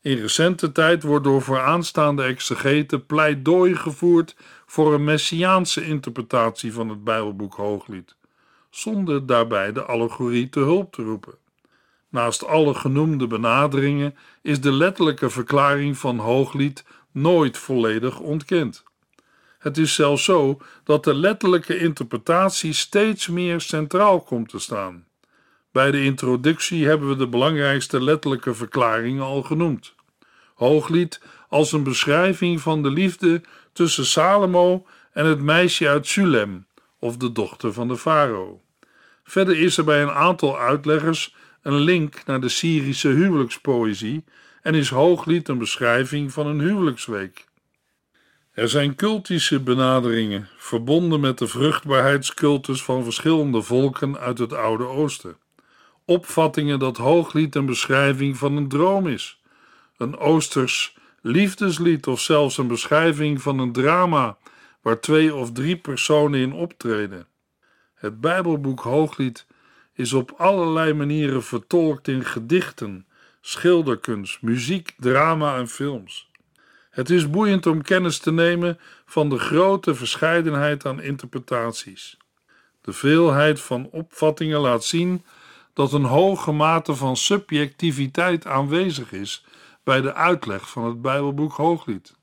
In 0.01 0.17
recente 0.17 0.73
tijd 0.73 1.03
wordt 1.03 1.25
door 1.25 1.43
vooraanstaande 1.43 2.23
exegeten 2.23 3.07
pleidooi 3.07 3.77
gevoerd 3.77 4.37
voor 4.67 4.95
een 4.95 5.05
messiaanse 5.05 5.85
interpretatie 5.87 6.73
van 6.73 6.89
het 6.89 7.05
Bijbelboek 7.05 7.55
Hooglied, 7.55 8.17
zonder 8.71 9.27
daarbij 9.27 9.73
de 9.73 9.85
allegorie 9.85 10.49
te 10.49 10.61
hulp 10.61 10.93
te 10.93 11.03
roepen. 11.03 11.35
Naast 12.09 12.47
alle 12.47 12.75
genoemde 12.75 13.27
benaderingen 13.27 14.15
is 14.43 14.61
de 14.61 14.73
letterlijke 14.73 15.31
verklaring 15.31 15.99
van 15.99 16.19
Hooglied 16.19 16.85
nooit 17.11 17.59
volledig 17.59 18.19
ontkend. 18.19 18.85
Het 19.63 19.79
is 19.79 19.95
zelfs 19.95 20.25
zo 20.25 20.59
dat 20.85 21.05
de 21.05 21.15
letterlijke 21.15 21.79
interpretatie 21.79 22.73
steeds 22.73 23.29
meer 23.29 23.61
centraal 23.61 24.21
komt 24.21 24.49
te 24.49 24.59
staan. 24.59 25.05
Bij 25.73 25.91
de 25.91 26.05
introductie 26.05 26.87
hebben 26.87 27.09
we 27.09 27.17
de 27.17 27.29
belangrijkste 27.29 28.03
letterlijke 28.03 28.55
verklaringen 28.55 29.23
al 29.23 29.43
genoemd. 29.43 29.95
Hooglied 30.55 31.21
als 31.49 31.73
een 31.73 31.83
beschrijving 31.83 32.61
van 32.61 32.83
de 32.83 32.91
liefde 32.91 33.43
tussen 33.73 34.07
Salomo 34.07 34.87
en 35.13 35.27
het 35.27 35.41
meisje 35.41 35.89
uit 35.89 36.07
Sulem, 36.07 36.67
of 36.99 37.17
de 37.17 37.33
dochter 37.33 37.73
van 37.73 37.89
de 37.89 37.97
farao. 37.97 38.61
Verder 39.25 39.59
is 39.59 39.77
er 39.77 39.85
bij 39.85 40.03
een 40.03 40.11
aantal 40.11 40.59
uitleggers 40.59 41.35
een 41.63 41.79
link 41.79 42.23
naar 42.27 42.41
de 42.41 42.49
Syrische 42.49 43.09
huwelijkspoëzie 43.09 44.25
en 44.63 44.75
is 44.75 44.91
Hooglied 44.91 45.49
een 45.49 45.59
beschrijving 45.59 46.33
van 46.33 46.47
een 46.47 46.61
huwelijksweek. 46.61 47.51
Er 48.53 48.69
zijn 48.69 48.95
cultische 48.95 49.61
benaderingen, 49.61 50.49
verbonden 50.57 51.21
met 51.21 51.39
de 51.39 51.47
vruchtbaarheidscultus 51.47 52.83
van 52.83 53.05
verschillende 53.05 53.63
volken 53.63 54.19
uit 54.19 54.39
het 54.39 54.53
Oude 54.53 54.85
Oosten. 54.85 55.37
Opvattingen 56.05 56.79
dat 56.79 56.97
Hooglied 56.97 57.55
een 57.55 57.67
beschrijving 57.67 58.37
van 58.37 58.57
een 58.57 58.69
droom 58.69 59.07
is, 59.07 59.43
een 59.97 60.19
Oosters 60.19 60.97
liefdeslied 61.21 62.07
of 62.07 62.21
zelfs 62.21 62.59
een 62.59 62.67
beschrijving 62.67 63.43
van 63.43 63.59
een 63.59 63.73
drama 63.73 64.37
waar 64.81 65.01
twee 65.01 65.35
of 65.35 65.53
drie 65.53 65.77
personen 65.77 66.41
in 66.41 66.53
optreden. 66.53 67.27
Het 67.95 68.21
Bijbelboek 68.21 68.81
Hooglied 68.81 69.47
is 69.95 70.13
op 70.13 70.35
allerlei 70.37 70.93
manieren 70.93 71.43
vertolkt 71.43 72.09
in 72.09 72.25
gedichten, 72.25 73.07
schilderkunst, 73.41 74.43
muziek, 74.43 74.95
drama 74.99 75.57
en 75.57 75.69
films. 75.69 76.31
Het 76.93 77.11
is 77.11 77.31
boeiend 77.31 77.67
om 77.67 77.83
kennis 77.83 78.19
te 78.19 78.33
nemen 78.33 78.79
van 79.07 79.29
de 79.29 79.39
grote 79.39 79.95
verscheidenheid 79.95 80.87
aan 80.87 81.03
interpretaties. 81.03 82.17
De 82.81 82.93
veelheid 82.93 83.61
van 83.61 83.89
opvattingen 83.91 84.61
laat 84.61 84.85
zien 84.85 85.25
dat 85.73 85.93
een 85.93 86.05
hoge 86.05 86.53
mate 86.53 86.95
van 86.95 87.17
subjectiviteit 87.17 88.47
aanwezig 88.47 89.13
is 89.13 89.45
bij 89.85 90.01
de 90.01 90.15
uitleg 90.15 90.71
van 90.71 90.85
het 90.85 91.03
Bijbelboek 91.03 91.53
Hooglied. 91.53 92.15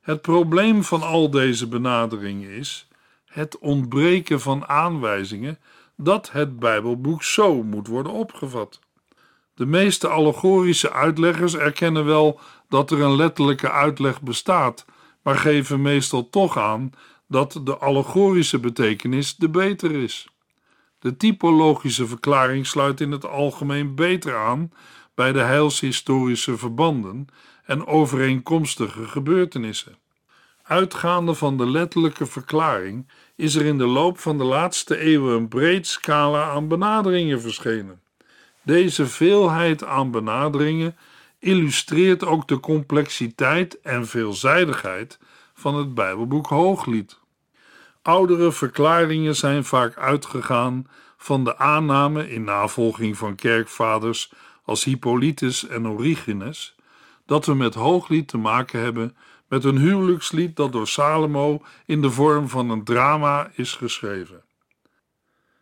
Het 0.00 0.20
probleem 0.20 0.84
van 0.84 1.02
al 1.02 1.30
deze 1.30 1.68
benaderingen 1.68 2.50
is 2.50 2.88
het 3.26 3.58
ontbreken 3.58 4.40
van 4.40 4.68
aanwijzingen 4.68 5.58
dat 5.96 6.30
het 6.32 6.58
Bijbelboek 6.58 7.22
zo 7.22 7.62
moet 7.62 7.86
worden 7.86 8.12
opgevat. 8.12 8.80
De 9.60 9.66
meeste 9.66 10.08
allegorische 10.08 10.92
uitleggers 10.92 11.54
erkennen 11.54 12.04
wel 12.04 12.40
dat 12.68 12.90
er 12.90 13.00
een 13.00 13.16
letterlijke 13.16 13.70
uitleg 13.70 14.22
bestaat, 14.22 14.84
maar 15.22 15.36
geven 15.36 15.82
meestal 15.82 16.30
toch 16.30 16.58
aan 16.58 16.92
dat 17.28 17.60
de 17.64 17.76
allegorische 17.76 18.58
betekenis 18.58 19.36
de 19.36 19.48
beter 19.48 19.90
is. 19.90 20.28
De 20.98 21.16
typologische 21.16 22.06
verklaring 22.06 22.66
sluit 22.66 23.00
in 23.00 23.10
het 23.10 23.26
algemeen 23.26 23.94
beter 23.94 24.36
aan 24.36 24.72
bij 25.14 25.32
de 25.32 25.40
heilshistorische 25.40 26.58
verbanden 26.58 27.26
en 27.64 27.86
overeenkomstige 27.86 29.08
gebeurtenissen. 29.08 29.98
Uitgaande 30.62 31.34
van 31.34 31.56
de 31.56 31.66
letterlijke 31.66 32.26
verklaring 32.26 33.08
is 33.36 33.54
er 33.54 33.64
in 33.64 33.78
de 33.78 33.86
loop 33.86 34.18
van 34.18 34.38
de 34.38 34.44
laatste 34.44 34.98
eeuwen 34.98 35.36
een 35.36 35.48
breed 35.48 35.86
scala 35.86 36.50
aan 36.50 36.68
benaderingen 36.68 37.40
verschenen. 37.40 38.00
Deze 38.70 39.06
veelheid 39.06 39.84
aan 39.84 40.10
benaderingen 40.10 40.96
illustreert 41.38 42.24
ook 42.24 42.48
de 42.48 42.60
complexiteit 42.60 43.80
en 43.80 44.06
veelzijdigheid 44.06 45.18
van 45.54 45.74
het 45.74 45.94
Bijbelboek 45.94 46.46
Hooglied. 46.46 47.18
Oudere 48.02 48.52
verklaringen 48.52 49.36
zijn 49.36 49.64
vaak 49.64 49.96
uitgegaan 49.96 50.86
van 51.16 51.44
de 51.44 51.58
aanname 51.58 52.30
in 52.30 52.44
navolging 52.44 53.16
van 53.16 53.34
kerkvaders 53.34 54.32
als 54.64 54.84
Hippolytus 54.84 55.66
en 55.66 55.88
Origenes, 55.88 56.74
dat 57.26 57.46
we 57.46 57.54
met 57.54 57.74
Hooglied 57.74 58.28
te 58.28 58.38
maken 58.38 58.80
hebben 58.80 59.16
met 59.48 59.64
een 59.64 59.78
huwelijkslied 59.78 60.56
dat 60.56 60.72
door 60.72 60.88
Salomo 60.88 61.62
in 61.86 62.02
de 62.02 62.10
vorm 62.10 62.48
van 62.48 62.70
een 62.70 62.84
drama 62.84 63.50
is 63.54 63.72
geschreven. 63.72 64.42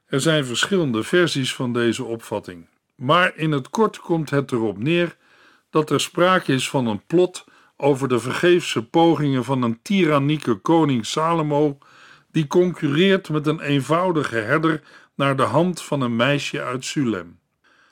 Er 0.06 0.20
zijn 0.20 0.44
verschillende 0.44 1.02
versies 1.02 1.54
van 1.54 1.72
deze 1.72 2.04
opvatting, 2.04 2.66
maar 2.98 3.36
in 3.36 3.52
het 3.52 3.70
kort 3.70 3.98
komt 3.98 4.30
het 4.30 4.52
erop 4.52 4.78
neer 4.78 5.16
dat 5.70 5.90
er 5.90 6.00
sprake 6.00 6.52
is 6.52 6.70
van 6.70 6.86
een 6.86 7.06
plot 7.06 7.44
over 7.76 8.08
de 8.08 8.18
vergeefse 8.18 8.88
pogingen 8.88 9.44
van 9.44 9.62
een 9.62 9.82
tyrannieke 9.82 10.54
koning 10.54 11.06
Salomo, 11.06 11.78
die 12.30 12.46
concurreert 12.46 13.28
met 13.28 13.46
een 13.46 13.60
eenvoudige 13.60 14.36
herder 14.36 14.82
naar 15.14 15.36
de 15.36 15.42
hand 15.42 15.82
van 15.82 16.00
een 16.00 16.16
meisje 16.16 16.62
uit 16.62 16.84
Sulem. 16.84 17.38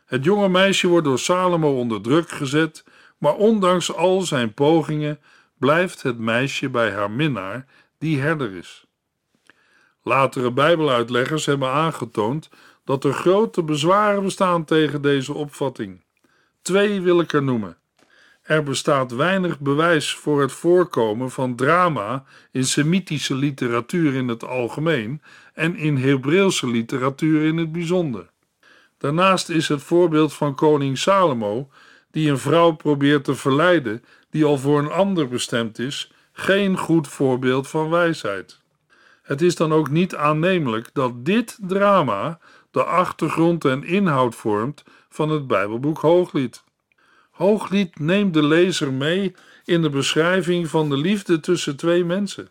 Het 0.06 0.24
jonge 0.24 0.48
meisje 0.48 0.88
wordt 0.88 1.06
door 1.06 1.18
Salomo 1.18 1.78
onder 1.78 2.02
druk 2.02 2.30
gezet, 2.30 2.84
maar 3.18 3.34
ondanks 3.34 3.94
al 3.94 4.20
zijn 4.20 4.54
pogingen 4.54 5.20
blijft 5.58 6.02
het 6.02 6.18
meisje 6.18 6.70
bij 6.70 6.92
haar 6.92 7.10
minnaar, 7.10 7.66
die 7.98 8.20
herder 8.20 8.52
is. 8.52 8.86
Latere 10.02 10.52
Bijbeluitleggers 10.52 11.46
hebben 11.46 11.70
aangetoond 11.70 12.48
dat 12.86 13.04
er 13.04 13.12
grote 13.12 13.62
bezwaren 13.62 14.22
bestaan 14.22 14.64
tegen 14.64 15.02
deze 15.02 15.34
opvatting. 15.34 16.04
Twee 16.62 17.00
wil 17.00 17.20
ik 17.20 17.32
er 17.32 17.42
noemen. 17.42 17.76
Er 18.42 18.62
bestaat 18.62 19.12
weinig 19.12 19.60
bewijs 19.60 20.14
voor 20.14 20.40
het 20.40 20.52
voorkomen 20.52 21.30
van 21.30 21.56
drama 21.56 22.24
in 22.50 22.64
Semitische 22.64 23.34
literatuur 23.34 24.14
in 24.14 24.28
het 24.28 24.44
algemeen 24.44 25.22
en 25.54 25.76
in 25.76 25.96
Hebreeuwse 25.96 26.68
literatuur 26.68 27.44
in 27.44 27.56
het 27.56 27.72
bijzonder. 27.72 28.30
Daarnaast 28.98 29.48
is 29.48 29.68
het 29.68 29.82
voorbeeld 29.82 30.34
van 30.34 30.54
koning 30.54 30.98
Salomo, 30.98 31.68
die 32.10 32.30
een 32.30 32.38
vrouw 32.38 32.70
probeert 32.70 33.24
te 33.24 33.34
verleiden 33.34 34.04
die 34.30 34.44
al 34.44 34.58
voor 34.58 34.78
een 34.78 34.90
ander 34.90 35.28
bestemd 35.28 35.78
is, 35.78 36.12
geen 36.32 36.76
goed 36.76 37.08
voorbeeld 37.08 37.68
van 37.68 37.90
wijsheid. 37.90 38.60
Het 39.22 39.42
is 39.42 39.56
dan 39.56 39.72
ook 39.72 39.90
niet 39.90 40.14
aannemelijk 40.14 40.90
dat 40.92 41.24
dit 41.24 41.58
drama 41.60 42.38
de 42.76 42.84
achtergrond 42.84 43.64
en 43.64 43.84
inhoud 43.84 44.34
vormt 44.34 44.84
van 45.08 45.28
het 45.28 45.46
Bijbelboek 45.46 45.98
Hooglied. 45.98 46.64
Hooglied 47.30 47.98
neemt 47.98 48.34
de 48.34 48.42
lezer 48.42 48.92
mee 48.92 49.34
in 49.64 49.82
de 49.82 49.90
beschrijving 49.90 50.68
van 50.68 50.88
de 50.88 50.96
liefde 50.96 51.40
tussen 51.40 51.76
twee 51.76 52.04
mensen. 52.04 52.48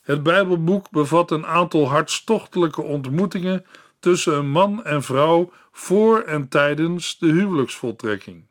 Het 0.00 0.22
Bijbelboek 0.22 0.90
bevat 0.90 1.30
een 1.30 1.46
aantal 1.46 1.88
hartstochtelijke 1.88 2.82
ontmoetingen 2.82 3.66
tussen 4.00 4.36
een 4.36 4.50
man 4.50 4.84
en 4.84 5.02
vrouw 5.02 5.52
voor 5.72 6.20
en 6.20 6.48
tijdens 6.48 7.18
de 7.18 7.26
huwelijksvoltrekking. 7.26 8.46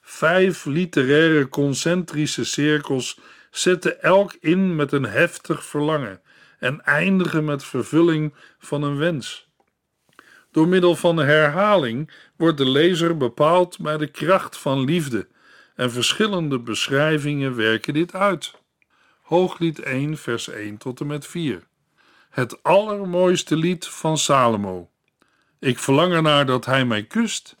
Vijf 0.00 0.64
literaire 0.64 1.48
concentrische 1.48 2.44
cirkels 2.44 3.20
zetten 3.50 4.02
elk 4.02 4.36
in 4.40 4.76
met 4.76 4.92
een 4.92 5.06
heftig 5.06 5.64
verlangen 5.64 6.20
en 6.58 6.84
eindigen 6.84 7.44
met 7.44 7.64
vervulling 7.64 8.34
van 8.58 8.82
een 8.82 8.96
wens. 8.96 9.47
Door 10.58 10.68
middel 10.68 10.96
van 10.96 11.16
herhaling 11.16 12.10
wordt 12.36 12.58
de 12.58 12.68
lezer 12.68 13.16
bepaald 13.16 13.78
bij 13.78 13.96
de 13.96 14.06
kracht 14.06 14.56
van 14.56 14.84
liefde 14.84 15.28
en 15.74 15.92
verschillende 15.92 16.58
beschrijvingen 16.58 17.56
werken 17.56 17.94
dit 17.94 18.14
uit. 18.14 18.54
Hooglied 19.22 19.78
1, 19.78 20.16
vers 20.16 20.48
1 20.48 20.76
tot 20.76 21.00
en 21.00 21.06
met 21.06 21.26
4. 21.26 21.66
Het 22.30 22.62
allermooiste 22.62 23.56
lied 23.56 23.86
van 23.86 24.18
Salomo. 24.18 24.90
Ik 25.58 25.78
verlang 25.78 26.12
ernaar 26.12 26.46
dat 26.46 26.66
hij 26.66 26.84
mij 26.84 27.04
kust. 27.04 27.56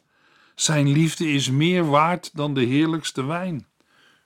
Zijn 0.54 0.92
liefde 0.92 1.32
is 1.32 1.50
meer 1.50 1.86
waard 1.86 2.30
dan 2.36 2.54
de 2.54 2.64
heerlijkste 2.64 3.24
wijn. 3.24 3.66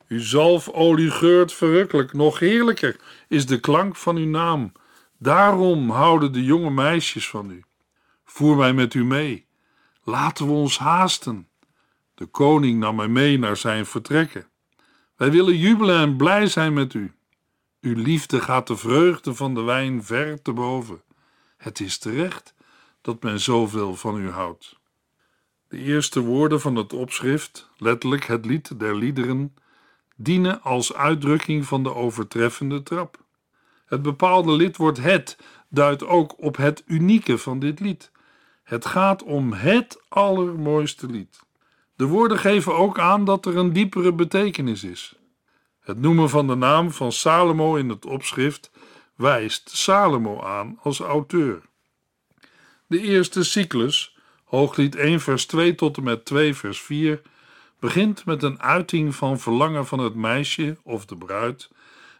Uw 0.08 0.20
zalfolie 0.20 1.10
geurt 1.10 1.52
verrukkelijk, 1.52 2.12
nog 2.12 2.38
heerlijker 2.38 2.96
is 3.28 3.46
de 3.46 3.60
klank 3.60 3.96
van 3.96 4.16
uw 4.16 4.28
naam. 4.28 4.72
Daarom 5.18 5.90
houden 5.90 6.32
de 6.32 6.44
jonge 6.44 6.70
meisjes 6.70 7.28
van 7.28 7.50
u. 7.50 7.64
Voer 8.32 8.56
mij 8.56 8.72
met 8.72 8.94
u 8.94 9.04
mee. 9.04 9.46
Laten 10.02 10.46
we 10.46 10.52
ons 10.52 10.78
haasten. 10.78 11.48
De 12.14 12.26
koning 12.26 12.78
nam 12.78 12.96
mij 12.96 13.08
mee 13.08 13.38
naar 13.38 13.56
zijn 13.56 13.86
vertrekken. 13.86 14.46
Wij 15.16 15.30
willen 15.30 15.56
jubelen 15.56 16.00
en 16.00 16.16
blij 16.16 16.46
zijn 16.46 16.72
met 16.72 16.94
u. 16.94 17.14
Uw 17.80 17.94
liefde 17.94 18.40
gaat 18.40 18.66
de 18.66 18.76
vreugde 18.76 19.34
van 19.34 19.54
de 19.54 19.60
wijn 19.60 20.04
ver 20.04 20.42
te 20.42 20.52
boven. 20.52 21.02
Het 21.56 21.80
is 21.80 21.98
terecht 21.98 22.54
dat 23.00 23.22
men 23.22 23.40
zoveel 23.40 23.96
van 23.96 24.18
u 24.18 24.30
houdt. 24.30 24.78
De 25.68 25.78
eerste 25.78 26.20
woorden 26.20 26.60
van 26.60 26.76
het 26.76 26.92
opschrift, 26.92 27.70
letterlijk 27.76 28.24
het 28.24 28.44
lied 28.44 28.78
der 28.78 28.96
liederen, 28.96 29.54
dienen 30.16 30.62
als 30.62 30.94
uitdrukking 30.94 31.66
van 31.66 31.82
de 31.82 31.94
overtreffende 31.94 32.82
trap. 32.82 33.24
Het 33.86 34.02
bepaalde 34.02 34.52
lidwoord 34.52 34.96
het 34.96 35.38
duidt 35.68 36.04
ook 36.04 36.42
op 36.42 36.56
het 36.56 36.82
unieke 36.86 37.38
van 37.38 37.58
dit 37.58 37.80
lied. 37.80 38.11
Het 38.72 38.86
gaat 38.86 39.22
om 39.22 39.52
het 39.52 40.02
allermooiste 40.08 41.06
lied. 41.06 41.40
De 41.96 42.06
woorden 42.06 42.38
geven 42.38 42.76
ook 42.76 42.98
aan 42.98 43.24
dat 43.24 43.46
er 43.46 43.56
een 43.56 43.72
diepere 43.72 44.12
betekenis 44.12 44.84
is. 44.84 45.14
Het 45.80 46.00
noemen 46.00 46.28
van 46.28 46.46
de 46.46 46.54
naam 46.54 46.90
van 46.90 47.12
Salomo 47.12 47.76
in 47.76 47.88
het 47.88 48.06
opschrift 48.06 48.70
wijst 49.16 49.70
Salomo 49.76 50.42
aan 50.42 50.78
als 50.82 51.00
auteur. 51.00 51.62
De 52.86 53.00
eerste 53.00 53.44
cyclus, 53.44 54.16
Hooglied 54.44 54.96
1 54.96 55.20
vers 55.20 55.46
2 55.46 55.74
tot 55.74 55.96
en 55.96 56.02
met 56.02 56.24
2 56.24 56.54
vers 56.54 56.80
4, 56.80 57.22
begint 57.78 58.24
met 58.24 58.42
een 58.42 58.62
uiting 58.62 59.14
van 59.14 59.40
verlangen 59.40 59.86
van 59.86 59.98
het 59.98 60.14
meisje 60.14 60.76
of 60.82 61.04
de 61.04 61.16
bruid 61.16 61.70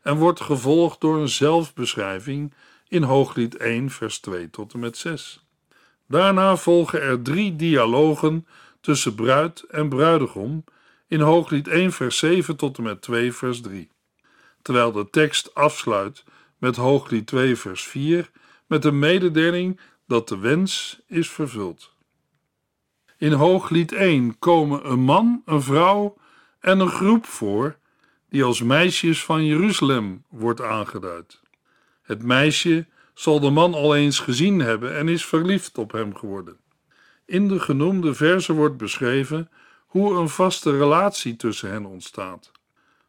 en 0.03 0.17
wordt 0.17 0.41
gevolgd 0.41 1.01
door 1.01 1.21
een 1.21 1.29
zelfbeschrijving 1.29 2.55
in 2.89 3.03
Hooglied 3.03 3.57
1 3.57 3.91
vers 3.91 4.19
2 4.19 4.51
tot 4.51 4.73
en 4.73 4.81
met 4.81 4.97
6. 4.97 5.42
Daarna 6.13 6.57
volgen 6.57 7.03
er 7.03 7.23
drie 7.23 7.57
dialogen 7.57 8.47
tussen 8.81 9.15
bruid 9.15 9.61
en 9.61 9.89
bruidegom 9.89 10.65
in 11.09 11.21
Hooglied 11.21 11.69
1 11.69 11.93
vers 11.93 12.19
7 12.19 12.57
tot 12.57 12.77
en 12.77 12.83
met 12.83 13.03
2 13.03 13.33
vers 13.33 13.61
3, 13.61 13.89
terwijl 14.63 14.93
de 14.93 15.11
tekst 15.11 15.55
afsluit 15.55 16.25
met 16.59 16.77
Hooglied 16.77 17.27
2 17.27 17.57
vers 17.57 17.85
4 17.85 18.31
met 18.67 18.85
een 18.85 18.99
mededeling 18.99 19.81
dat 20.07 20.29
de 20.29 20.39
wens 20.39 21.01
is 21.07 21.31
vervuld. 21.31 21.93
In 23.19 23.33
Hooglied 23.33 23.93
1 23.93 24.39
komen 24.39 24.91
een 24.91 25.01
man, 25.01 25.43
een 25.45 25.63
vrouw 25.63 26.17
en 26.61 26.81
een 26.81 26.89
groep 26.89 27.27
voor 27.27 27.77
die 28.29 28.45
als 28.45 28.63
meisjes 28.63 29.25
van 29.25 29.47
Jeruzalem 29.47 30.25
wordt 30.29 30.61
aangeduid. 30.61 31.41
Het 32.03 32.23
meisje 32.23 32.87
zal 33.15 33.41
de 33.41 33.51
man 33.51 33.75
al 33.75 33.97
eens 33.97 34.19
gezien 34.19 34.59
hebben 34.59 34.97
en 34.97 35.09
is 35.09 35.25
verliefd 35.25 35.79
op 35.79 35.93
hem 35.93 36.17
geworden. 36.17 36.57
In 37.25 37.49
de 37.49 37.61
genoemde 37.61 38.15
verse 38.15 38.53
wordt 38.53 38.77
beschreven 38.77 39.51
hoe 39.87 40.15
een 40.15 40.29
vaste 40.29 40.79
relatie 40.79 41.37
tussen 41.37 41.71
hen 41.71 41.87
ontstaat. 41.87 42.51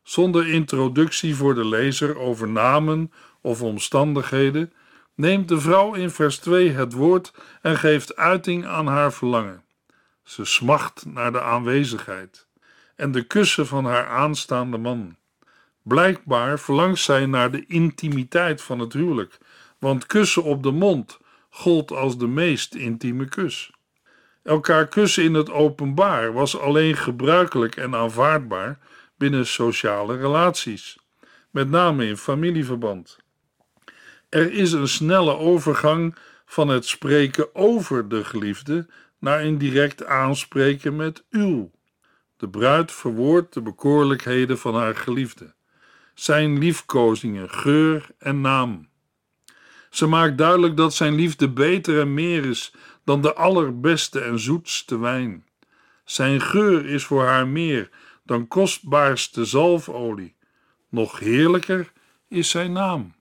Zonder 0.04 0.48
introductie 0.48 1.36
voor 1.36 1.56
de 1.56 1.66
lezer 1.66 2.18
over 2.18 2.50
namen 2.50 3.12
of 3.42 3.62
omstandigheden 3.62 4.74
neemt 5.16 5.48
de 5.48 5.60
vrouw 5.60 5.94
in 5.94 6.10
vers 6.10 6.38
2 6.38 6.70
het 6.70 6.94
woord 6.94 7.34
en 7.62 7.78
geeft 7.78 8.16
uiting 8.16 8.66
aan 8.66 8.88
haar 8.88 9.14
verlangen. 9.14 9.64
Ze 10.24 10.46
smacht 10.46 11.06
naar 11.06 11.32
de 11.32 11.42
aanwezigheid 11.42 12.48
en 12.96 13.12
de 13.12 13.24
kussen 13.24 13.68
van 13.68 13.86
haar 13.86 14.08
aanstaande 14.08 14.78
man. 14.78 15.16
Blijkbaar 15.82 16.60
verlangt 16.60 17.02
zij 17.02 17.26
naar 17.26 17.52
de 17.52 17.66
intimiteit 17.66 18.62
van 18.62 18.80
het 18.80 18.94
huwelijk, 18.94 19.38
want 19.84 20.06
kussen 20.06 20.44
op 20.44 20.64
de 20.64 20.72
mond 20.72 21.20
gold 21.50 21.92
als 21.92 22.18
de 22.18 22.28
meest 22.28 22.76
intieme 22.76 23.26
kus. 23.26 23.72
Elkaar 24.44 24.88
kussen 24.88 25.24
in 25.24 25.34
het 25.34 25.52
openbaar 25.52 26.34
was 26.34 26.60
alleen 26.60 26.98
gebruikelijk 26.98 27.76
en 27.76 27.96
aanvaardbaar 27.96 28.80
binnen 29.18 29.48
sociale 29.48 30.18
relaties, 30.18 30.98
met 31.50 31.70
name 31.70 32.06
in 32.06 32.18
familieverband. 32.18 33.18
Er 34.30 34.52
is 34.52 34.72
een 34.72 34.88
snelle 34.88 35.38
overgang 35.38 36.16
van 36.46 36.68
het 36.68 36.86
spreken 36.86 37.56
over 37.56 38.10
de 38.10 38.26
geliefde 38.26 38.88
naar 39.20 39.42
een 39.42 39.58
direct 39.58 40.06
aanspreken 40.06 40.96
met 40.96 41.26
uw. 41.30 41.72
De 42.38 42.50
bruid 42.50 42.92
verwoordt 42.92 43.54
de 43.54 43.62
bekoorlijkheden 43.62 44.58
van 44.58 44.76
haar 44.76 44.96
geliefde, 44.96 45.54
zijn 46.14 46.58
liefkozingen, 46.58 47.50
geur 47.50 48.08
en 48.18 48.42
naam. 48.42 48.92
Ze 49.94 50.08
maakt 50.08 50.38
duidelijk 50.38 50.78
dat 50.78 50.94
zijn 50.94 51.16
liefde 51.16 51.50
beter 51.50 52.00
en 52.00 52.14
meer 52.14 52.46
is 52.46 52.74
dan 53.04 53.22
de 53.22 53.34
allerbeste 53.34 54.20
en 54.20 54.40
zoetste 54.40 54.98
wijn. 55.00 55.46
Zijn 56.06 56.42
geur 56.42 56.86
is 56.86 57.04
voor 57.04 57.24
haar 57.24 57.48
meer 57.48 57.90
dan 58.24 58.48
kostbaarste 58.48 59.46
zalfolie. 59.46 60.36
Nog 60.90 61.20
heerlijker 61.20 61.92
is 62.28 62.50
zijn 62.50 62.72
naam. 62.72 63.14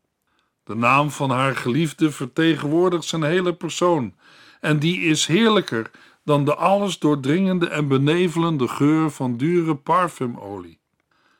De 0.64 0.74
naam 0.74 1.10
van 1.10 1.30
haar 1.30 1.56
geliefde 1.56 2.10
vertegenwoordigt 2.10 3.04
zijn 3.04 3.22
hele 3.22 3.54
persoon, 3.54 4.14
en 4.60 4.78
die 4.78 5.00
is 5.00 5.26
heerlijker 5.26 5.90
dan 6.24 6.44
de 6.44 6.54
alles 6.54 6.98
doordringende 6.98 7.68
en 7.68 7.88
benevelende 7.88 8.68
geur 8.68 9.10
van 9.10 9.36
dure 9.36 9.76
parfumolie. 9.76 10.78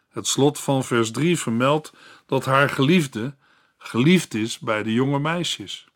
Het 0.09 0.27
slot 0.27 0.61
van 0.61 0.85
vers 0.85 1.11
3 1.11 1.39
vermeldt 1.39 1.93
dat 2.27 2.45
haar 2.45 2.69
geliefde 2.69 3.35
geliefd 3.83 4.35
is 4.35 4.59
bij 4.59 4.83
de 4.83 4.93
jonge 4.93 5.19
meisjes. 5.19 5.89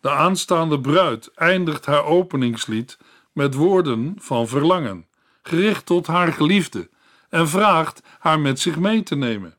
De 0.00 0.10
aanstaande 0.10 0.80
bruid 0.80 1.30
eindigt 1.34 1.86
haar 1.86 2.04
openingslied 2.04 2.98
met 3.32 3.54
woorden 3.54 4.14
van 4.18 4.48
verlangen, 4.48 5.06
gericht 5.42 5.86
tot 5.86 6.06
haar 6.06 6.32
geliefde, 6.32 6.90
en 7.28 7.48
vraagt 7.48 8.02
haar 8.18 8.40
met 8.40 8.60
zich 8.60 8.78
mee 8.78 9.02
te 9.02 9.16
nemen. 9.16 9.56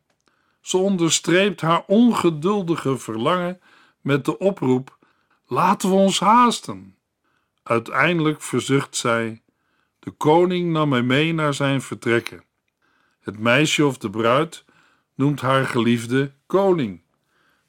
Ze 0.61 0.77
onderstreept 0.77 1.61
haar 1.61 1.83
ongeduldige 1.87 2.97
verlangen 2.97 3.61
met 4.01 4.25
de 4.25 4.37
oproep: 4.37 4.97
Laten 5.47 5.89
we 5.89 5.95
ons 5.95 6.19
haasten. 6.19 6.97
Uiteindelijk 7.63 8.41
verzucht 8.41 8.95
zij: 8.95 9.41
De 9.99 10.11
koning 10.11 10.71
nam 10.71 10.89
mij 10.89 11.01
mee 11.01 11.33
naar 11.33 11.53
zijn 11.53 11.81
vertrekken. 11.81 12.43
Het 13.19 13.39
meisje 13.39 13.85
of 13.85 13.97
de 13.97 14.09
bruid 14.09 14.65
noemt 15.19 15.41
haar 15.41 15.65
geliefde 15.65 16.31
koning, 16.45 17.01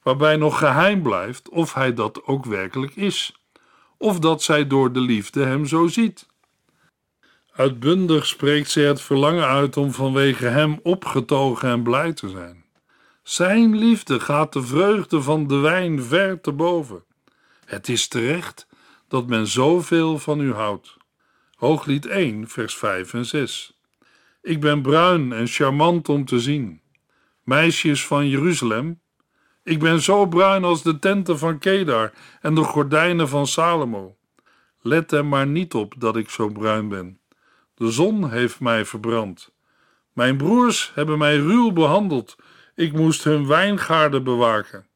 waarbij 0.03 0.37
nog 0.37 0.59
geheim 0.59 1.03
blijft 1.03 1.49
of 1.49 1.75
hij 1.75 1.95
dat 1.95 2.25
ook 2.25 2.45
werkelijk 2.45 2.97
is, 2.97 3.41
of 3.97 4.19
dat 4.19 4.43
zij 4.43 4.67
door 4.67 4.93
de 4.93 5.01
liefde 5.01 5.45
hem 5.45 5.67
zo 5.67 5.87
ziet. 5.87 6.27
Uitbundig 7.53 8.27
spreekt 8.27 8.71
zij 8.71 8.85
het 8.85 9.01
verlangen 9.01 9.47
uit 9.47 9.77
om 9.77 9.93
vanwege 9.93 10.47
hem 10.47 10.81
opgetogen 10.83 11.69
en 11.69 11.83
blij 11.83 12.13
te 12.13 12.29
zijn. 12.29 12.65
Zijn 13.23 13.77
liefde 13.77 14.21
gaat 14.21 14.53
de 14.53 14.63
vreugde 14.63 15.23
van 15.23 15.47
de 15.47 15.57
wijn 15.57 16.03
ver 16.03 16.41
te 16.41 16.53
boven. 16.53 17.05
Het 17.65 17.89
is 17.89 18.09
terecht 18.09 18.67
dat 19.09 19.27
men 19.27 19.47
zoveel 19.47 20.19
van 20.19 20.41
u 20.41 20.53
houdt. 20.53 20.97
Hooglied 21.55 22.07
1, 22.07 22.49
vers 22.49 22.77
5 22.77 23.15
en 23.15 23.27
6. 23.27 23.81
Ik 24.43 24.61
ben 24.61 24.83
bruin 24.83 25.33
en 25.33 25.47
charmant 25.47 26.09
om 26.09 26.25
te 26.25 26.41
zien. 26.41 26.80
Meisjes 27.51 28.07
van 28.07 28.29
Jeruzalem, 28.29 29.01
ik 29.63 29.79
ben 29.79 30.01
zo 30.01 30.27
bruin 30.27 30.65
als 30.65 30.83
de 30.83 30.99
tenten 30.99 31.39
van 31.39 31.59
Kedar 31.59 32.13
en 32.41 32.55
de 32.55 32.65
gordijnen 32.65 33.29
van 33.29 33.47
Salomo. 33.47 34.17
Let 34.81 35.13
er 35.13 35.25
maar 35.25 35.47
niet 35.47 35.75
op 35.75 35.95
dat 35.99 36.17
ik 36.17 36.29
zo 36.29 36.49
bruin 36.49 36.89
ben. 36.89 37.21
De 37.75 37.91
zon 37.91 38.31
heeft 38.31 38.61
mij 38.61 38.85
verbrand. 38.85 39.53
Mijn 40.13 40.37
broers 40.37 40.93
hebben 40.95 41.19
mij 41.19 41.37
ruw 41.37 41.71
behandeld. 41.73 42.37
Ik 42.75 42.93
moest 42.93 43.25
hun 43.25 43.47
wijngaarden 43.47 44.25
bewaken. 44.25 44.87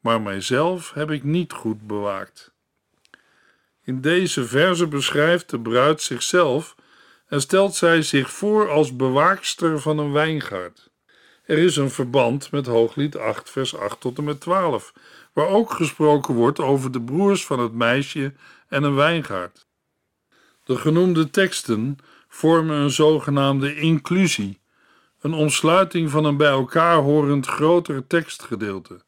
Maar 0.00 0.20
mijzelf 0.20 0.92
heb 0.92 1.10
ik 1.10 1.24
niet 1.24 1.52
goed 1.52 1.86
bewaakt. 1.86 2.54
In 3.84 4.00
deze 4.00 4.44
verse 4.44 4.86
beschrijft 4.86 5.50
de 5.50 5.60
bruid 5.60 6.02
zichzelf 6.02 6.74
en 7.26 7.40
stelt 7.40 7.74
zij 7.74 8.02
zich 8.02 8.30
voor 8.30 8.70
als 8.70 8.96
bewaakster 8.96 9.80
van 9.80 9.98
een 9.98 10.12
wijngaard. 10.12 10.91
Er 11.52 11.58
is 11.58 11.76
een 11.76 11.90
verband 11.90 12.50
met 12.50 12.66
Hooglied 12.66 13.16
8, 13.16 13.50
vers 13.50 13.76
8 13.76 14.00
tot 14.00 14.18
en 14.18 14.24
met 14.24 14.40
12, 14.40 14.92
waar 15.32 15.46
ook 15.46 15.72
gesproken 15.72 16.34
wordt 16.34 16.58
over 16.60 16.92
de 16.92 17.00
broers 17.00 17.46
van 17.46 17.58
het 17.58 17.72
meisje 17.72 18.32
en 18.68 18.82
een 18.82 18.94
wijngaard. 18.94 19.66
De 20.64 20.76
genoemde 20.76 21.30
teksten 21.30 21.96
vormen 22.28 22.76
een 22.76 22.90
zogenaamde 22.90 23.74
inclusie, 23.74 24.60
een 25.20 25.32
omsluiting 25.32 26.10
van 26.10 26.24
een 26.24 26.36
bij 26.36 26.50
elkaar 26.50 26.96
horend 26.96 27.46
groter 27.46 28.06
tekstgedeelte. 28.06 29.00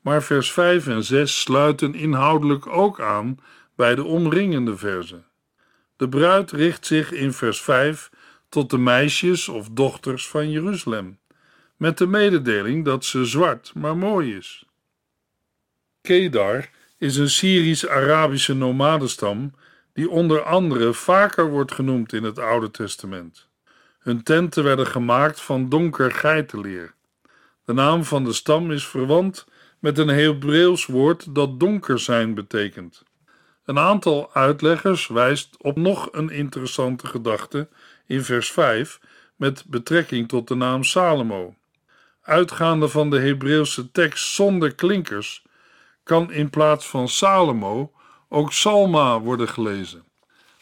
Maar 0.00 0.22
vers 0.22 0.52
5 0.52 0.86
en 0.86 1.04
6 1.04 1.40
sluiten 1.40 1.94
inhoudelijk 1.94 2.66
ook 2.66 3.00
aan 3.00 3.38
bij 3.76 3.94
de 3.94 4.04
omringende 4.04 4.76
verzen. 4.76 5.26
De 5.96 6.08
bruid 6.08 6.50
richt 6.50 6.86
zich 6.86 7.12
in 7.12 7.32
vers 7.32 7.60
5 7.60 8.10
tot 8.48 8.70
de 8.70 8.78
meisjes 8.78 9.48
of 9.48 9.68
dochters 9.68 10.28
van 10.28 10.50
Jeruzalem, 10.50 11.18
met 11.76 11.98
de 11.98 12.06
mededeling 12.06 12.84
dat 12.84 13.04
ze 13.04 13.24
zwart 13.24 13.72
maar 13.74 13.96
mooi 13.96 14.36
is. 14.36 14.66
Kedar 16.02 16.70
is 16.98 17.16
een 17.16 17.30
Syrisch-Arabische 17.30 18.54
nomadenstam 18.54 19.54
die 19.92 20.10
onder 20.10 20.42
andere 20.42 20.92
vaker 20.92 21.50
wordt 21.50 21.72
genoemd 21.72 22.12
in 22.12 22.22
het 22.22 22.38
Oude 22.38 22.70
Testament. 22.70 23.48
Hun 23.98 24.22
tenten 24.22 24.64
werden 24.64 24.86
gemaakt 24.86 25.40
van 25.40 25.68
donker 25.68 26.12
geitenleer. 26.12 26.94
De 27.64 27.72
naam 27.72 28.04
van 28.04 28.24
de 28.24 28.32
stam 28.32 28.70
is 28.70 28.86
verwant 28.86 29.46
met 29.78 29.98
een 29.98 30.08
Hebreeuws 30.08 30.86
woord 30.86 31.34
dat 31.34 31.60
donker 31.60 31.98
zijn 31.98 32.34
betekent. 32.34 33.02
Een 33.64 33.78
aantal 33.78 34.32
uitleggers 34.32 35.06
wijst 35.06 35.56
op 35.58 35.76
nog 35.76 36.08
een 36.12 36.30
interessante 36.30 37.06
gedachte 37.06 37.68
in 38.06 38.24
vers 38.24 38.52
5 38.52 39.00
met 39.36 39.64
betrekking 39.66 40.28
tot 40.28 40.48
de 40.48 40.54
naam 40.54 40.84
Salomo. 40.84 41.54
Uitgaande 42.24 42.88
van 42.88 43.10
de 43.10 43.18
Hebreeuwse 43.18 43.90
tekst 43.90 44.34
zonder 44.34 44.74
klinkers 44.74 45.42
kan 46.02 46.32
in 46.32 46.50
plaats 46.50 46.86
van 46.86 47.08
Salomo 47.08 47.92
ook 48.28 48.52
Salma 48.52 49.20
worden 49.20 49.48
gelezen. 49.48 50.04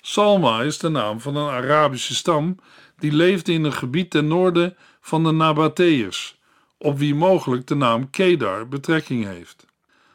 Salma 0.00 0.62
is 0.62 0.78
de 0.78 0.88
naam 0.88 1.20
van 1.20 1.36
een 1.36 1.50
Arabische 1.50 2.14
stam 2.14 2.56
die 2.98 3.12
leefde 3.12 3.52
in 3.52 3.64
een 3.64 3.72
gebied 3.72 4.10
ten 4.10 4.26
noorden 4.26 4.76
van 5.00 5.24
de 5.24 5.30
Nabateërs, 5.30 6.38
op 6.78 6.98
wie 6.98 7.14
mogelijk 7.14 7.66
de 7.66 7.74
naam 7.74 8.10
Kedar 8.10 8.68
betrekking 8.68 9.24
heeft. 9.24 9.66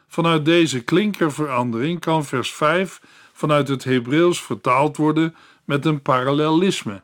Vanuit 0.08 0.44
deze 0.44 0.80
klinkerverandering 0.80 2.00
kan 2.00 2.24
vers 2.24 2.52
5 2.52 3.00
vanuit 3.32 3.68
het 3.68 3.84
Hebreeuws 3.84 4.42
vertaald 4.42 4.96
worden 4.96 5.34
met 5.64 5.84
een 5.84 6.02
parallelisme. 6.02 7.02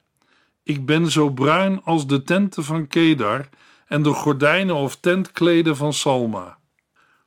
Ik 0.63 0.87
ben 0.87 1.11
zo 1.11 1.31
bruin 1.31 1.81
als 1.85 2.07
de 2.07 2.23
tenten 2.23 2.65
van 2.65 2.87
Kedar 2.87 3.49
en 3.87 4.03
de 4.03 4.13
gordijnen 4.13 4.75
of 4.75 4.97
tentkleden 4.97 5.77
van 5.77 5.93
Salma. 5.93 6.59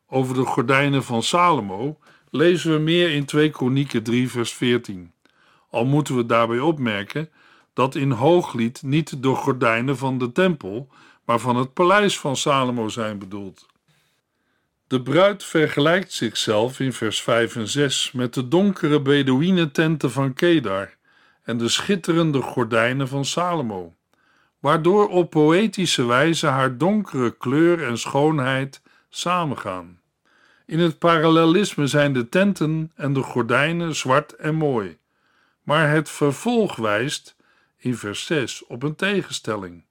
Over 0.08 0.36
de 0.36 0.46
gordijnen 0.46 1.04
van 1.04 1.24
Salomo 1.24 2.00
lezen 2.30 2.74
we 2.74 2.80
meer 2.80 3.12
in 3.12 3.26
2 3.26 3.50
Kronieken 3.50 4.04
3 4.04 4.30
vers 4.30 4.54
14. 4.54 5.12
Al 5.70 5.86
moeten 5.86 6.16
we 6.16 6.26
daarbij 6.26 6.60
opmerken 6.60 7.30
dat 7.74 7.96
in 7.96 8.12
Hooglied 8.12 8.82
niet 8.82 9.24
de 9.24 9.36
gordijnen 9.36 9.98
van 9.98 10.18
de 10.18 10.32
tempel, 10.32 10.90
maar 11.26 11.40
van 11.40 11.56
het 11.56 11.74
paleis 11.74 12.20
van 12.20 12.36
Salomo 12.36 12.88
zijn 12.88 13.20
bedoeld. 13.20 13.66
De 14.88 15.02
bruid 15.02 15.44
vergelijkt 15.44 16.14
zichzelf 16.14 16.80
in 16.80 16.94
vers 16.94 17.22
5 17.22 17.56
en 17.56 17.68
6 17.68 18.12
met 18.12 18.34
de 18.34 18.48
donkere 18.48 19.02
Bedouinententen 19.02 20.12
van 20.12 20.34
Kedar 20.34 20.96
en 21.44 21.58
de 21.58 21.70
schitterende 21.70 22.42
gordijnen 22.42 23.08
van 23.08 23.26
Salomo, 23.26 23.97
waardoor 24.60 25.08
op 25.08 25.30
poëtische 25.30 26.06
wijze 26.06 26.48
haar 26.48 26.78
donkere 26.78 27.38
kleur 27.38 27.84
en 27.84 27.98
schoonheid 27.98 28.82
samengaan. 29.10 30.00
In 30.66 30.80
het 30.80 31.00
parallelisme 31.00 31.88
zijn 31.88 32.14
de 32.14 32.30
tenten 32.30 32.92
en 32.96 33.14
de 33.14 33.22
gordijnen 33.22 33.96
zwart 33.96 34.36
en 34.36 34.56
mooi, 34.56 34.98
maar 35.64 35.90
het 35.90 36.10
vervolg 36.10 36.76
wijst 36.76 37.36
in 37.78 37.96
vers 37.96 38.26
6 38.26 38.66
op 38.66 38.84
een 38.84 38.96
tegenstelling. 38.96 39.84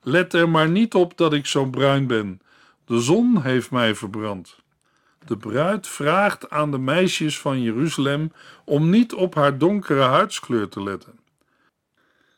Let 0.00 0.32
er 0.32 0.48
maar 0.48 0.68
niet 0.68 0.94
op 0.94 1.16
dat 1.16 1.32
ik 1.32 1.46
zo 1.46 1.66
bruin 1.66 2.06
ben, 2.06 2.40
de 2.84 3.00
zon 3.00 3.42
heeft 3.42 3.70
mij 3.70 3.94
verbrand. 3.94 4.58
De 5.26 5.36
bruid 5.36 5.86
vraagt 5.86 6.50
aan 6.50 6.70
de 6.70 6.78
meisjes 6.78 7.38
van 7.38 7.62
Jeruzalem 7.62 8.32
om 8.64 8.90
niet 8.90 9.14
op 9.14 9.34
haar 9.34 9.58
donkere 9.58 10.02
huidskleur 10.02 10.68
te 10.68 10.82
letten. 10.82 11.18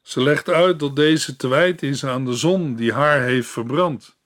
Ze 0.09 0.23
legt 0.23 0.49
uit 0.49 0.79
dat 0.79 0.97
deze 0.97 1.37
te 1.37 1.49
wijten 1.49 1.88
is 1.88 2.05
aan 2.05 2.25
de 2.25 2.33
zon 2.33 2.75
die 2.75 2.92
haar 2.92 3.21
heeft 3.21 3.49
verbrand. 3.49 4.16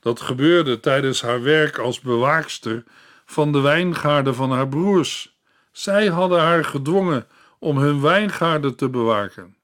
Dat 0.00 0.20
gebeurde 0.20 0.80
tijdens 0.80 1.22
haar 1.22 1.42
werk 1.42 1.78
als 1.78 2.00
bewaakster 2.00 2.84
van 3.24 3.52
de 3.52 3.60
wijngaarden 3.60 4.34
van 4.34 4.50
haar 4.50 4.68
broers. 4.68 5.38
Zij 5.72 6.06
hadden 6.06 6.40
haar 6.40 6.64
gedwongen 6.64 7.26
om 7.58 7.78
hun 7.78 8.00
wijngaarden 8.00 8.76
te 8.76 8.88
bewaken. 8.88 9.56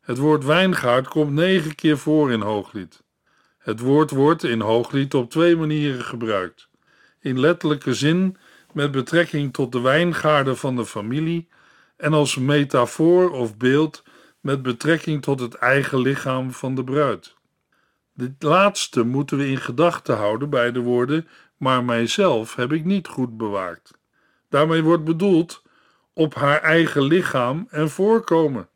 Het 0.00 0.18
woord 0.18 0.44
wijngaard 0.44 1.08
komt 1.08 1.32
negen 1.32 1.74
keer 1.74 1.98
voor 1.98 2.32
in 2.32 2.40
Hooglied. 2.40 3.02
Het 3.58 3.80
woord 3.80 4.10
wordt 4.10 4.44
in 4.44 4.60
Hooglied 4.60 5.14
op 5.14 5.30
twee 5.30 5.56
manieren 5.56 6.04
gebruikt. 6.04 6.68
In 7.20 7.40
letterlijke 7.40 7.94
zin 7.94 8.36
met 8.72 8.90
betrekking 8.90 9.52
tot 9.52 9.72
de 9.72 9.80
wijngaarden 9.80 10.56
van 10.56 10.76
de 10.76 10.86
familie 10.86 11.48
en 11.96 12.12
als 12.12 12.36
metafoor 12.36 13.30
of 13.30 13.56
beeld 13.56 14.02
met 14.44 14.62
betrekking 14.62 15.22
tot 15.22 15.40
het 15.40 15.54
eigen 15.54 15.98
lichaam 15.98 16.52
van 16.52 16.74
de 16.74 16.84
bruid. 16.84 17.34
Dit 18.14 18.42
laatste 18.42 19.02
moeten 19.02 19.38
we 19.38 19.48
in 19.48 19.60
gedachten 19.60 20.16
houden 20.16 20.50
bij 20.50 20.72
de 20.72 20.80
woorden 20.80 21.28
maar 21.56 21.84
mijzelf 21.84 22.54
heb 22.54 22.72
ik 22.72 22.84
niet 22.84 23.06
goed 23.06 23.36
bewaakt. 23.36 23.90
Daarmee 24.48 24.82
wordt 24.82 25.04
bedoeld 25.04 25.62
op 26.12 26.34
haar 26.34 26.60
eigen 26.60 27.02
lichaam 27.02 27.66
en 27.70 27.90
voorkomen. 27.90 28.68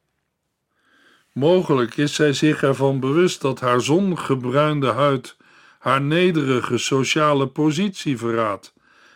Mogelijk 1.32 1.96
is 1.96 2.14
zij 2.14 2.32
zich 2.32 2.62
ervan 2.62 3.00
bewust 3.00 3.40
dat 3.40 3.60
haar 3.60 3.80
zongebruinde 3.80 4.90
huid 4.90 5.36
haar 5.78 6.00
nederige 6.00 6.78
sociale 6.78 7.46
positie 7.46 8.18
verraadt 8.18 8.74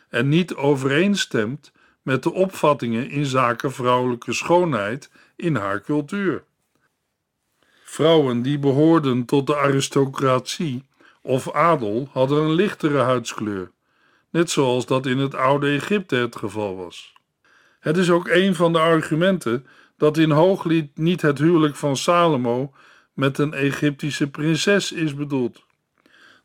en 0.08 0.28
niet 0.28 0.54
overeenstemt 0.54 1.72
met 2.02 2.22
de 2.22 2.32
opvattingen 2.32 3.10
in 3.10 3.26
zaken 3.26 3.72
vrouwelijke 3.72 4.32
schoonheid 4.32 5.10
in 5.36 5.56
haar 5.56 5.80
cultuur. 5.80 6.44
Vrouwen 7.84 8.42
die 8.42 8.58
behoorden 8.58 9.24
tot 9.24 9.46
de 9.46 9.56
aristocratie 9.56 10.84
of 11.22 11.52
adel 11.52 12.08
hadden 12.12 12.42
een 12.42 12.52
lichtere 12.52 12.98
huidskleur, 12.98 13.70
net 14.30 14.50
zoals 14.50 14.86
dat 14.86 15.06
in 15.06 15.18
het 15.18 15.34
oude 15.34 15.68
Egypte 15.68 16.16
het 16.16 16.36
geval 16.36 16.76
was. 16.76 17.14
Het 17.80 17.96
is 17.96 18.10
ook 18.10 18.28
een 18.28 18.54
van 18.54 18.72
de 18.72 18.78
argumenten 18.78 19.66
dat 19.96 20.16
in 20.16 20.30
Hooglied 20.30 20.98
niet 20.98 21.22
het 21.22 21.38
huwelijk 21.38 21.76
van 21.76 21.96
Salomo 21.96 22.72
met 23.12 23.38
een 23.38 23.54
Egyptische 23.54 24.30
prinses 24.30 24.92
is 24.92 25.14
bedoeld. 25.14 25.62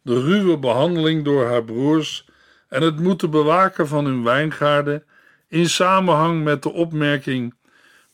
De 0.02 0.21
ruwe 0.21 0.58
behandeling 0.58 1.23
door 1.23 1.45
haar 1.45 1.63
broers 1.63 2.26
en 2.67 2.82
het 2.82 3.00
moeten 3.00 3.30
bewaken 3.30 3.88
van 3.88 4.06
hun 4.06 4.23
wijngaarden 4.23 5.04
in 5.47 5.69
samenhang 5.69 6.43
met 6.43 6.63
de 6.63 6.71
opmerking: 6.71 7.54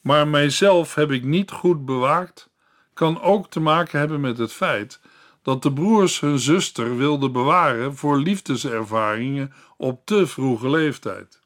Maar 0.04 0.28
mijzelf 0.28 0.96
heb 0.96 1.12
ik 1.12 1.24
niet 1.24 1.52
goed 1.52 1.86
bewaakt, 1.86 2.50
kan 2.94 3.22
ook 3.22 3.50
te 3.50 3.60
maken 3.60 4.00
hebben 4.00 4.22
met 4.22 4.38
het 4.38 4.54
feit 4.54 5.00
dat 5.42 5.62
de 5.62 5.74
broers 5.74 6.20
hun 6.20 6.40
zuster 6.40 6.98
wilden 6.98 7.32
bewaren 7.32 7.96
voor 7.96 8.18
liefdeservaringen 8.18 9.54
op 9.78 10.06
te 10.06 10.28
vroege 10.28 10.70
leeftijd. 10.70 11.42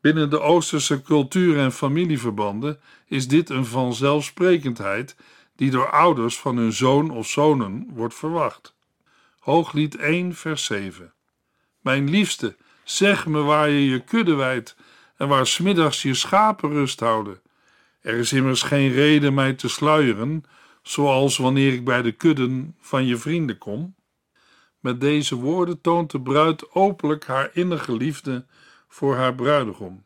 Binnen 0.00 0.30
de 0.30 0.40
Oosterse 0.40 1.02
cultuur 1.02 1.58
en 1.58 1.72
familieverbanden 1.72 2.80
is 3.06 3.28
dit 3.28 3.50
een 3.50 3.66
vanzelfsprekendheid 3.66 5.16
die 5.56 5.70
door 5.70 5.90
ouders 5.90 6.38
van 6.38 6.56
hun 6.56 6.72
zoon 6.72 7.10
of 7.10 7.28
zonen 7.28 7.86
wordt 7.92 8.14
verwacht. 8.14 8.74
Hooglied 9.38 9.96
1, 9.96 10.34
vers 10.34 10.64
7. 10.64 11.12
Mijn 11.80 12.10
liefste, 12.10 12.56
zeg 12.84 13.26
me 13.26 13.40
waar 13.40 13.68
je 13.68 13.88
je 13.88 14.00
kudde 14.00 14.34
wijdt 14.34 14.76
en 15.16 15.28
waar 15.28 15.46
smiddags 15.46 16.02
je 16.02 16.14
schapen 16.14 16.70
rust 16.70 17.00
houden. 17.00 17.40
Er 18.00 18.16
is 18.16 18.32
immers 18.32 18.62
geen 18.62 18.92
reden 18.92 19.34
mij 19.34 19.52
te 19.52 19.68
sluieren, 19.68 20.44
zoals 20.82 21.36
wanneer 21.36 21.72
ik 21.72 21.84
bij 21.84 22.02
de 22.02 22.12
kudden 22.12 22.76
van 22.80 23.06
je 23.06 23.16
vrienden 23.16 23.58
kom. 23.58 23.94
Met 24.80 25.00
deze 25.00 25.34
woorden 25.34 25.80
toont 25.80 26.10
de 26.10 26.20
bruid 26.20 26.70
openlijk 26.74 27.26
haar 27.26 27.50
innige 27.52 27.96
liefde 27.96 28.46
voor 28.88 29.16
haar 29.16 29.34
bruidegom. 29.34 30.04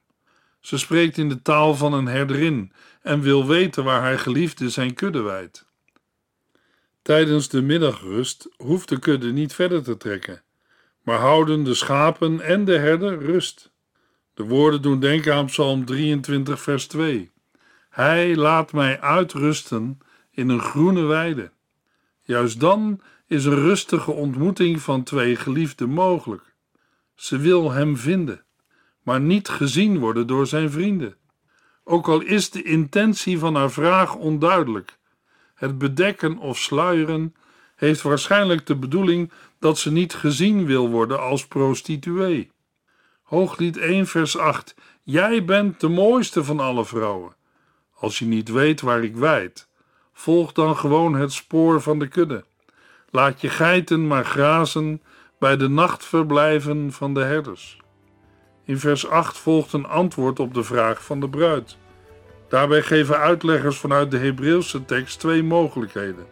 Ze 0.60 0.78
spreekt 0.78 1.18
in 1.18 1.28
de 1.28 1.42
taal 1.42 1.74
van 1.74 1.92
een 1.92 2.06
herderin 2.06 2.72
en 3.02 3.20
wil 3.20 3.46
weten 3.46 3.84
waar 3.84 4.00
haar 4.00 4.18
geliefde 4.18 4.70
zijn 4.70 4.94
kudde 4.94 5.20
wijdt. 5.20 5.66
Tijdens 7.02 7.48
de 7.48 7.62
middagrust 7.62 8.48
hoeft 8.56 8.88
de 8.88 8.98
kudde 8.98 9.32
niet 9.32 9.54
verder 9.54 9.82
te 9.82 9.96
trekken, 9.96 10.42
maar 11.02 11.18
houden 11.18 11.64
de 11.64 11.74
schapen 11.74 12.40
en 12.40 12.64
de 12.64 12.78
herder 12.78 13.18
rust. 13.18 13.72
De 14.34 14.42
woorden 14.42 14.82
doen 14.82 15.00
denken 15.00 15.34
aan 15.34 15.46
Psalm 15.46 15.84
23, 15.84 16.60
vers 16.60 16.86
2. 16.86 17.33
Hij 17.94 18.36
laat 18.36 18.72
mij 18.72 19.00
uitrusten 19.00 19.98
in 20.30 20.48
een 20.48 20.60
groene 20.60 21.02
weide. 21.02 21.50
Juist 22.22 22.60
dan 22.60 23.00
is 23.26 23.44
een 23.44 23.54
rustige 23.54 24.10
ontmoeting 24.10 24.80
van 24.80 25.02
twee 25.02 25.36
geliefden 25.36 25.88
mogelijk. 25.90 26.54
Ze 27.14 27.38
wil 27.38 27.70
hem 27.70 27.96
vinden, 27.96 28.44
maar 29.02 29.20
niet 29.20 29.48
gezien 29.48 29.98
worden 29.98 30.26
door 30.26 30.46
zijn 30.46 30.70
vrienden. 30.70 31.16
Ook 31.84 32.08
al 32.08 32.20
is 32.20 32.50
de 32.50 32.62
intentie 32.62 33.38
van 33.38 33.54
haar 33.54 33.70
vraag 33.70 34.14
onduidelijk, 34.14 34.98
het 35.54 35.78
bedekken 35.78 36.38
of 36.38 36.58
sluieren 36.58 37.34
heeft 37.76 38.02
waarschijnlijk 38.02 38.66
de 38.66 38.76
bedoeling 38.76 39.32
dat 39.58 39.78
ze 39.78 39.92
niet 39.92 40.14
gezien 40.14 40.66
wil 40.66 40.88
worden 40.90 41.20
als 41.20 41.46
prostituee. 41.46 42.50
Hooglied 43.22 43.76
1, 43.76 44.06
vers 44.06 44.36
8. 44.36 44.74
Jij 45.02 45.44
bent 45.44 45.80
de 45.80 45.88
mooiste 45.88 46.44
van 46.44 46.60
alle 46.60 46.84
vrouwen. 46.84 47.36
Als 47.94 48.18
je 48.18 48.24
niet 48.24 48.48
weet 48.48 48.80
waar 48.80 49.02
ik 49.02 49.16
wijd, 49.16 49.68
volg 50.12 50.52
dan 50.52 50.76
gewoon 50.76 51.14
het 51.14 51.32
spoor 51.32 51.80
van 51.80 51.98
de 51.98 52.08
kudde. 52.08 52.44
Laat 53.10 53.40
je 53.40 53.48
geiten 53.48 54.06
maar 54.06 54.24
grazen 54.24 55.02
bij 55.38 55.56
de 55.56 55.68
nachtverblijven 55.68 56.92
van 56.92 57.14
de 57.14 57.22
herders. 57.22 57.78
In 58.64 58.78
vers 58.78 59.08
8 59.08 59.38
volgt 59.38 59.72
een 59.72 59.86
antwoord 59.86 60.40
op 60.40 60.54
de 60.54 60.62
vraag 60.62 61.04
van 61.04 61.20
de 61.20 61.28
bruid. 61.28 61.76
Daarbij 62.48 62.82
geven 62.82 63.18
uitleggers 63.18 63.76
vanuit 63.76 64.10
de 64.10 64.18
Hebreeuwse 64.18 64.84
tekst 64.84 65.20
twee 65.20 65.42
mogelijkheden. 65.42 66.26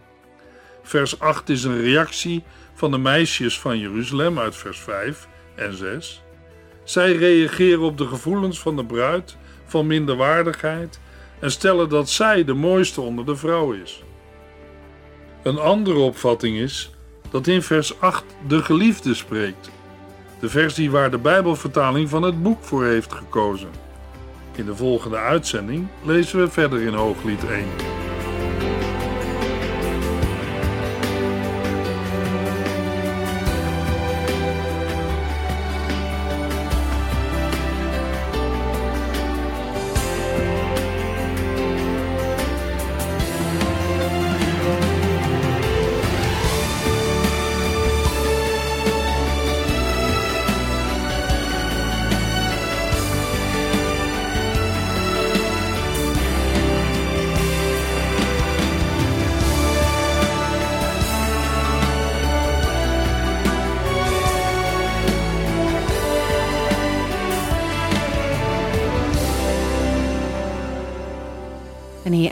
Vers 0.83 1.20
8 1.20 1.48
is 1.48 1.64
een 1.64 1.81
reactie 1.81 2.44
van 2.75 2.90
de 2.90 2.98
meisjes 2.98 3.61
van 3.61 3.79
Jeruzalem 3.79 4.38
uit 4.38 4.57
vers 4.57 4.79
5 4.81 5.29
en 5.55 5.77
6. 5.77 6.22
Zij 6.85 7.16
reageren 7.16 7.81
op 7.81 7.98
de 7.98 8.07
gevoelens 8.07 8.61
van 8.61 8.77
de 8.77 8.85
bruid 8.85 9.37
van 9.64 9.87
minderwaardigheid 9.87 11.01
en 11.43 11.51
stellen 11.51 11.89
dat 11.89 12.09
zij 12.09 12.45
de 12.45 12.55
mooiste 12.55 13.01
onder 13.01 13.25
de 13.25 13.37
vrouw 13.37 13.73
is. 13.73 14.03
Een 15.43 15.59
andere 15.59 15.99
opvatting 15.99 16.57
is 16.57 16.91
dat 17.31 17.47
in 17.47 17.63
vers 17.63 18.01
8 18.01 18.25
de 18.47 18.63
geliefde 18.63 19.15
spreekt, 19.15 19.71
de 20.41 20.49
versie 20.49 20.91
waar 20.91 21.11
de 21.11 21.19
Bijbelvertaling 21.19 22.09
van 22.09 22.23
het 22.23 22.43
boek 22.43 22.65
voor 22.65 22.85
heeft 22.85 23.13
gekozen. 23.13 23.71
In 24.55 24.65
de 24.65 24.77
volgende 24.77 25.17
uitzending 25.17 25.89
lezen 26.03 26.39
we 26.39 26.51
verder 26.51 26.81
in 26.81 26.95
Hooglied 26.95 27.45
1. 27.45 28.12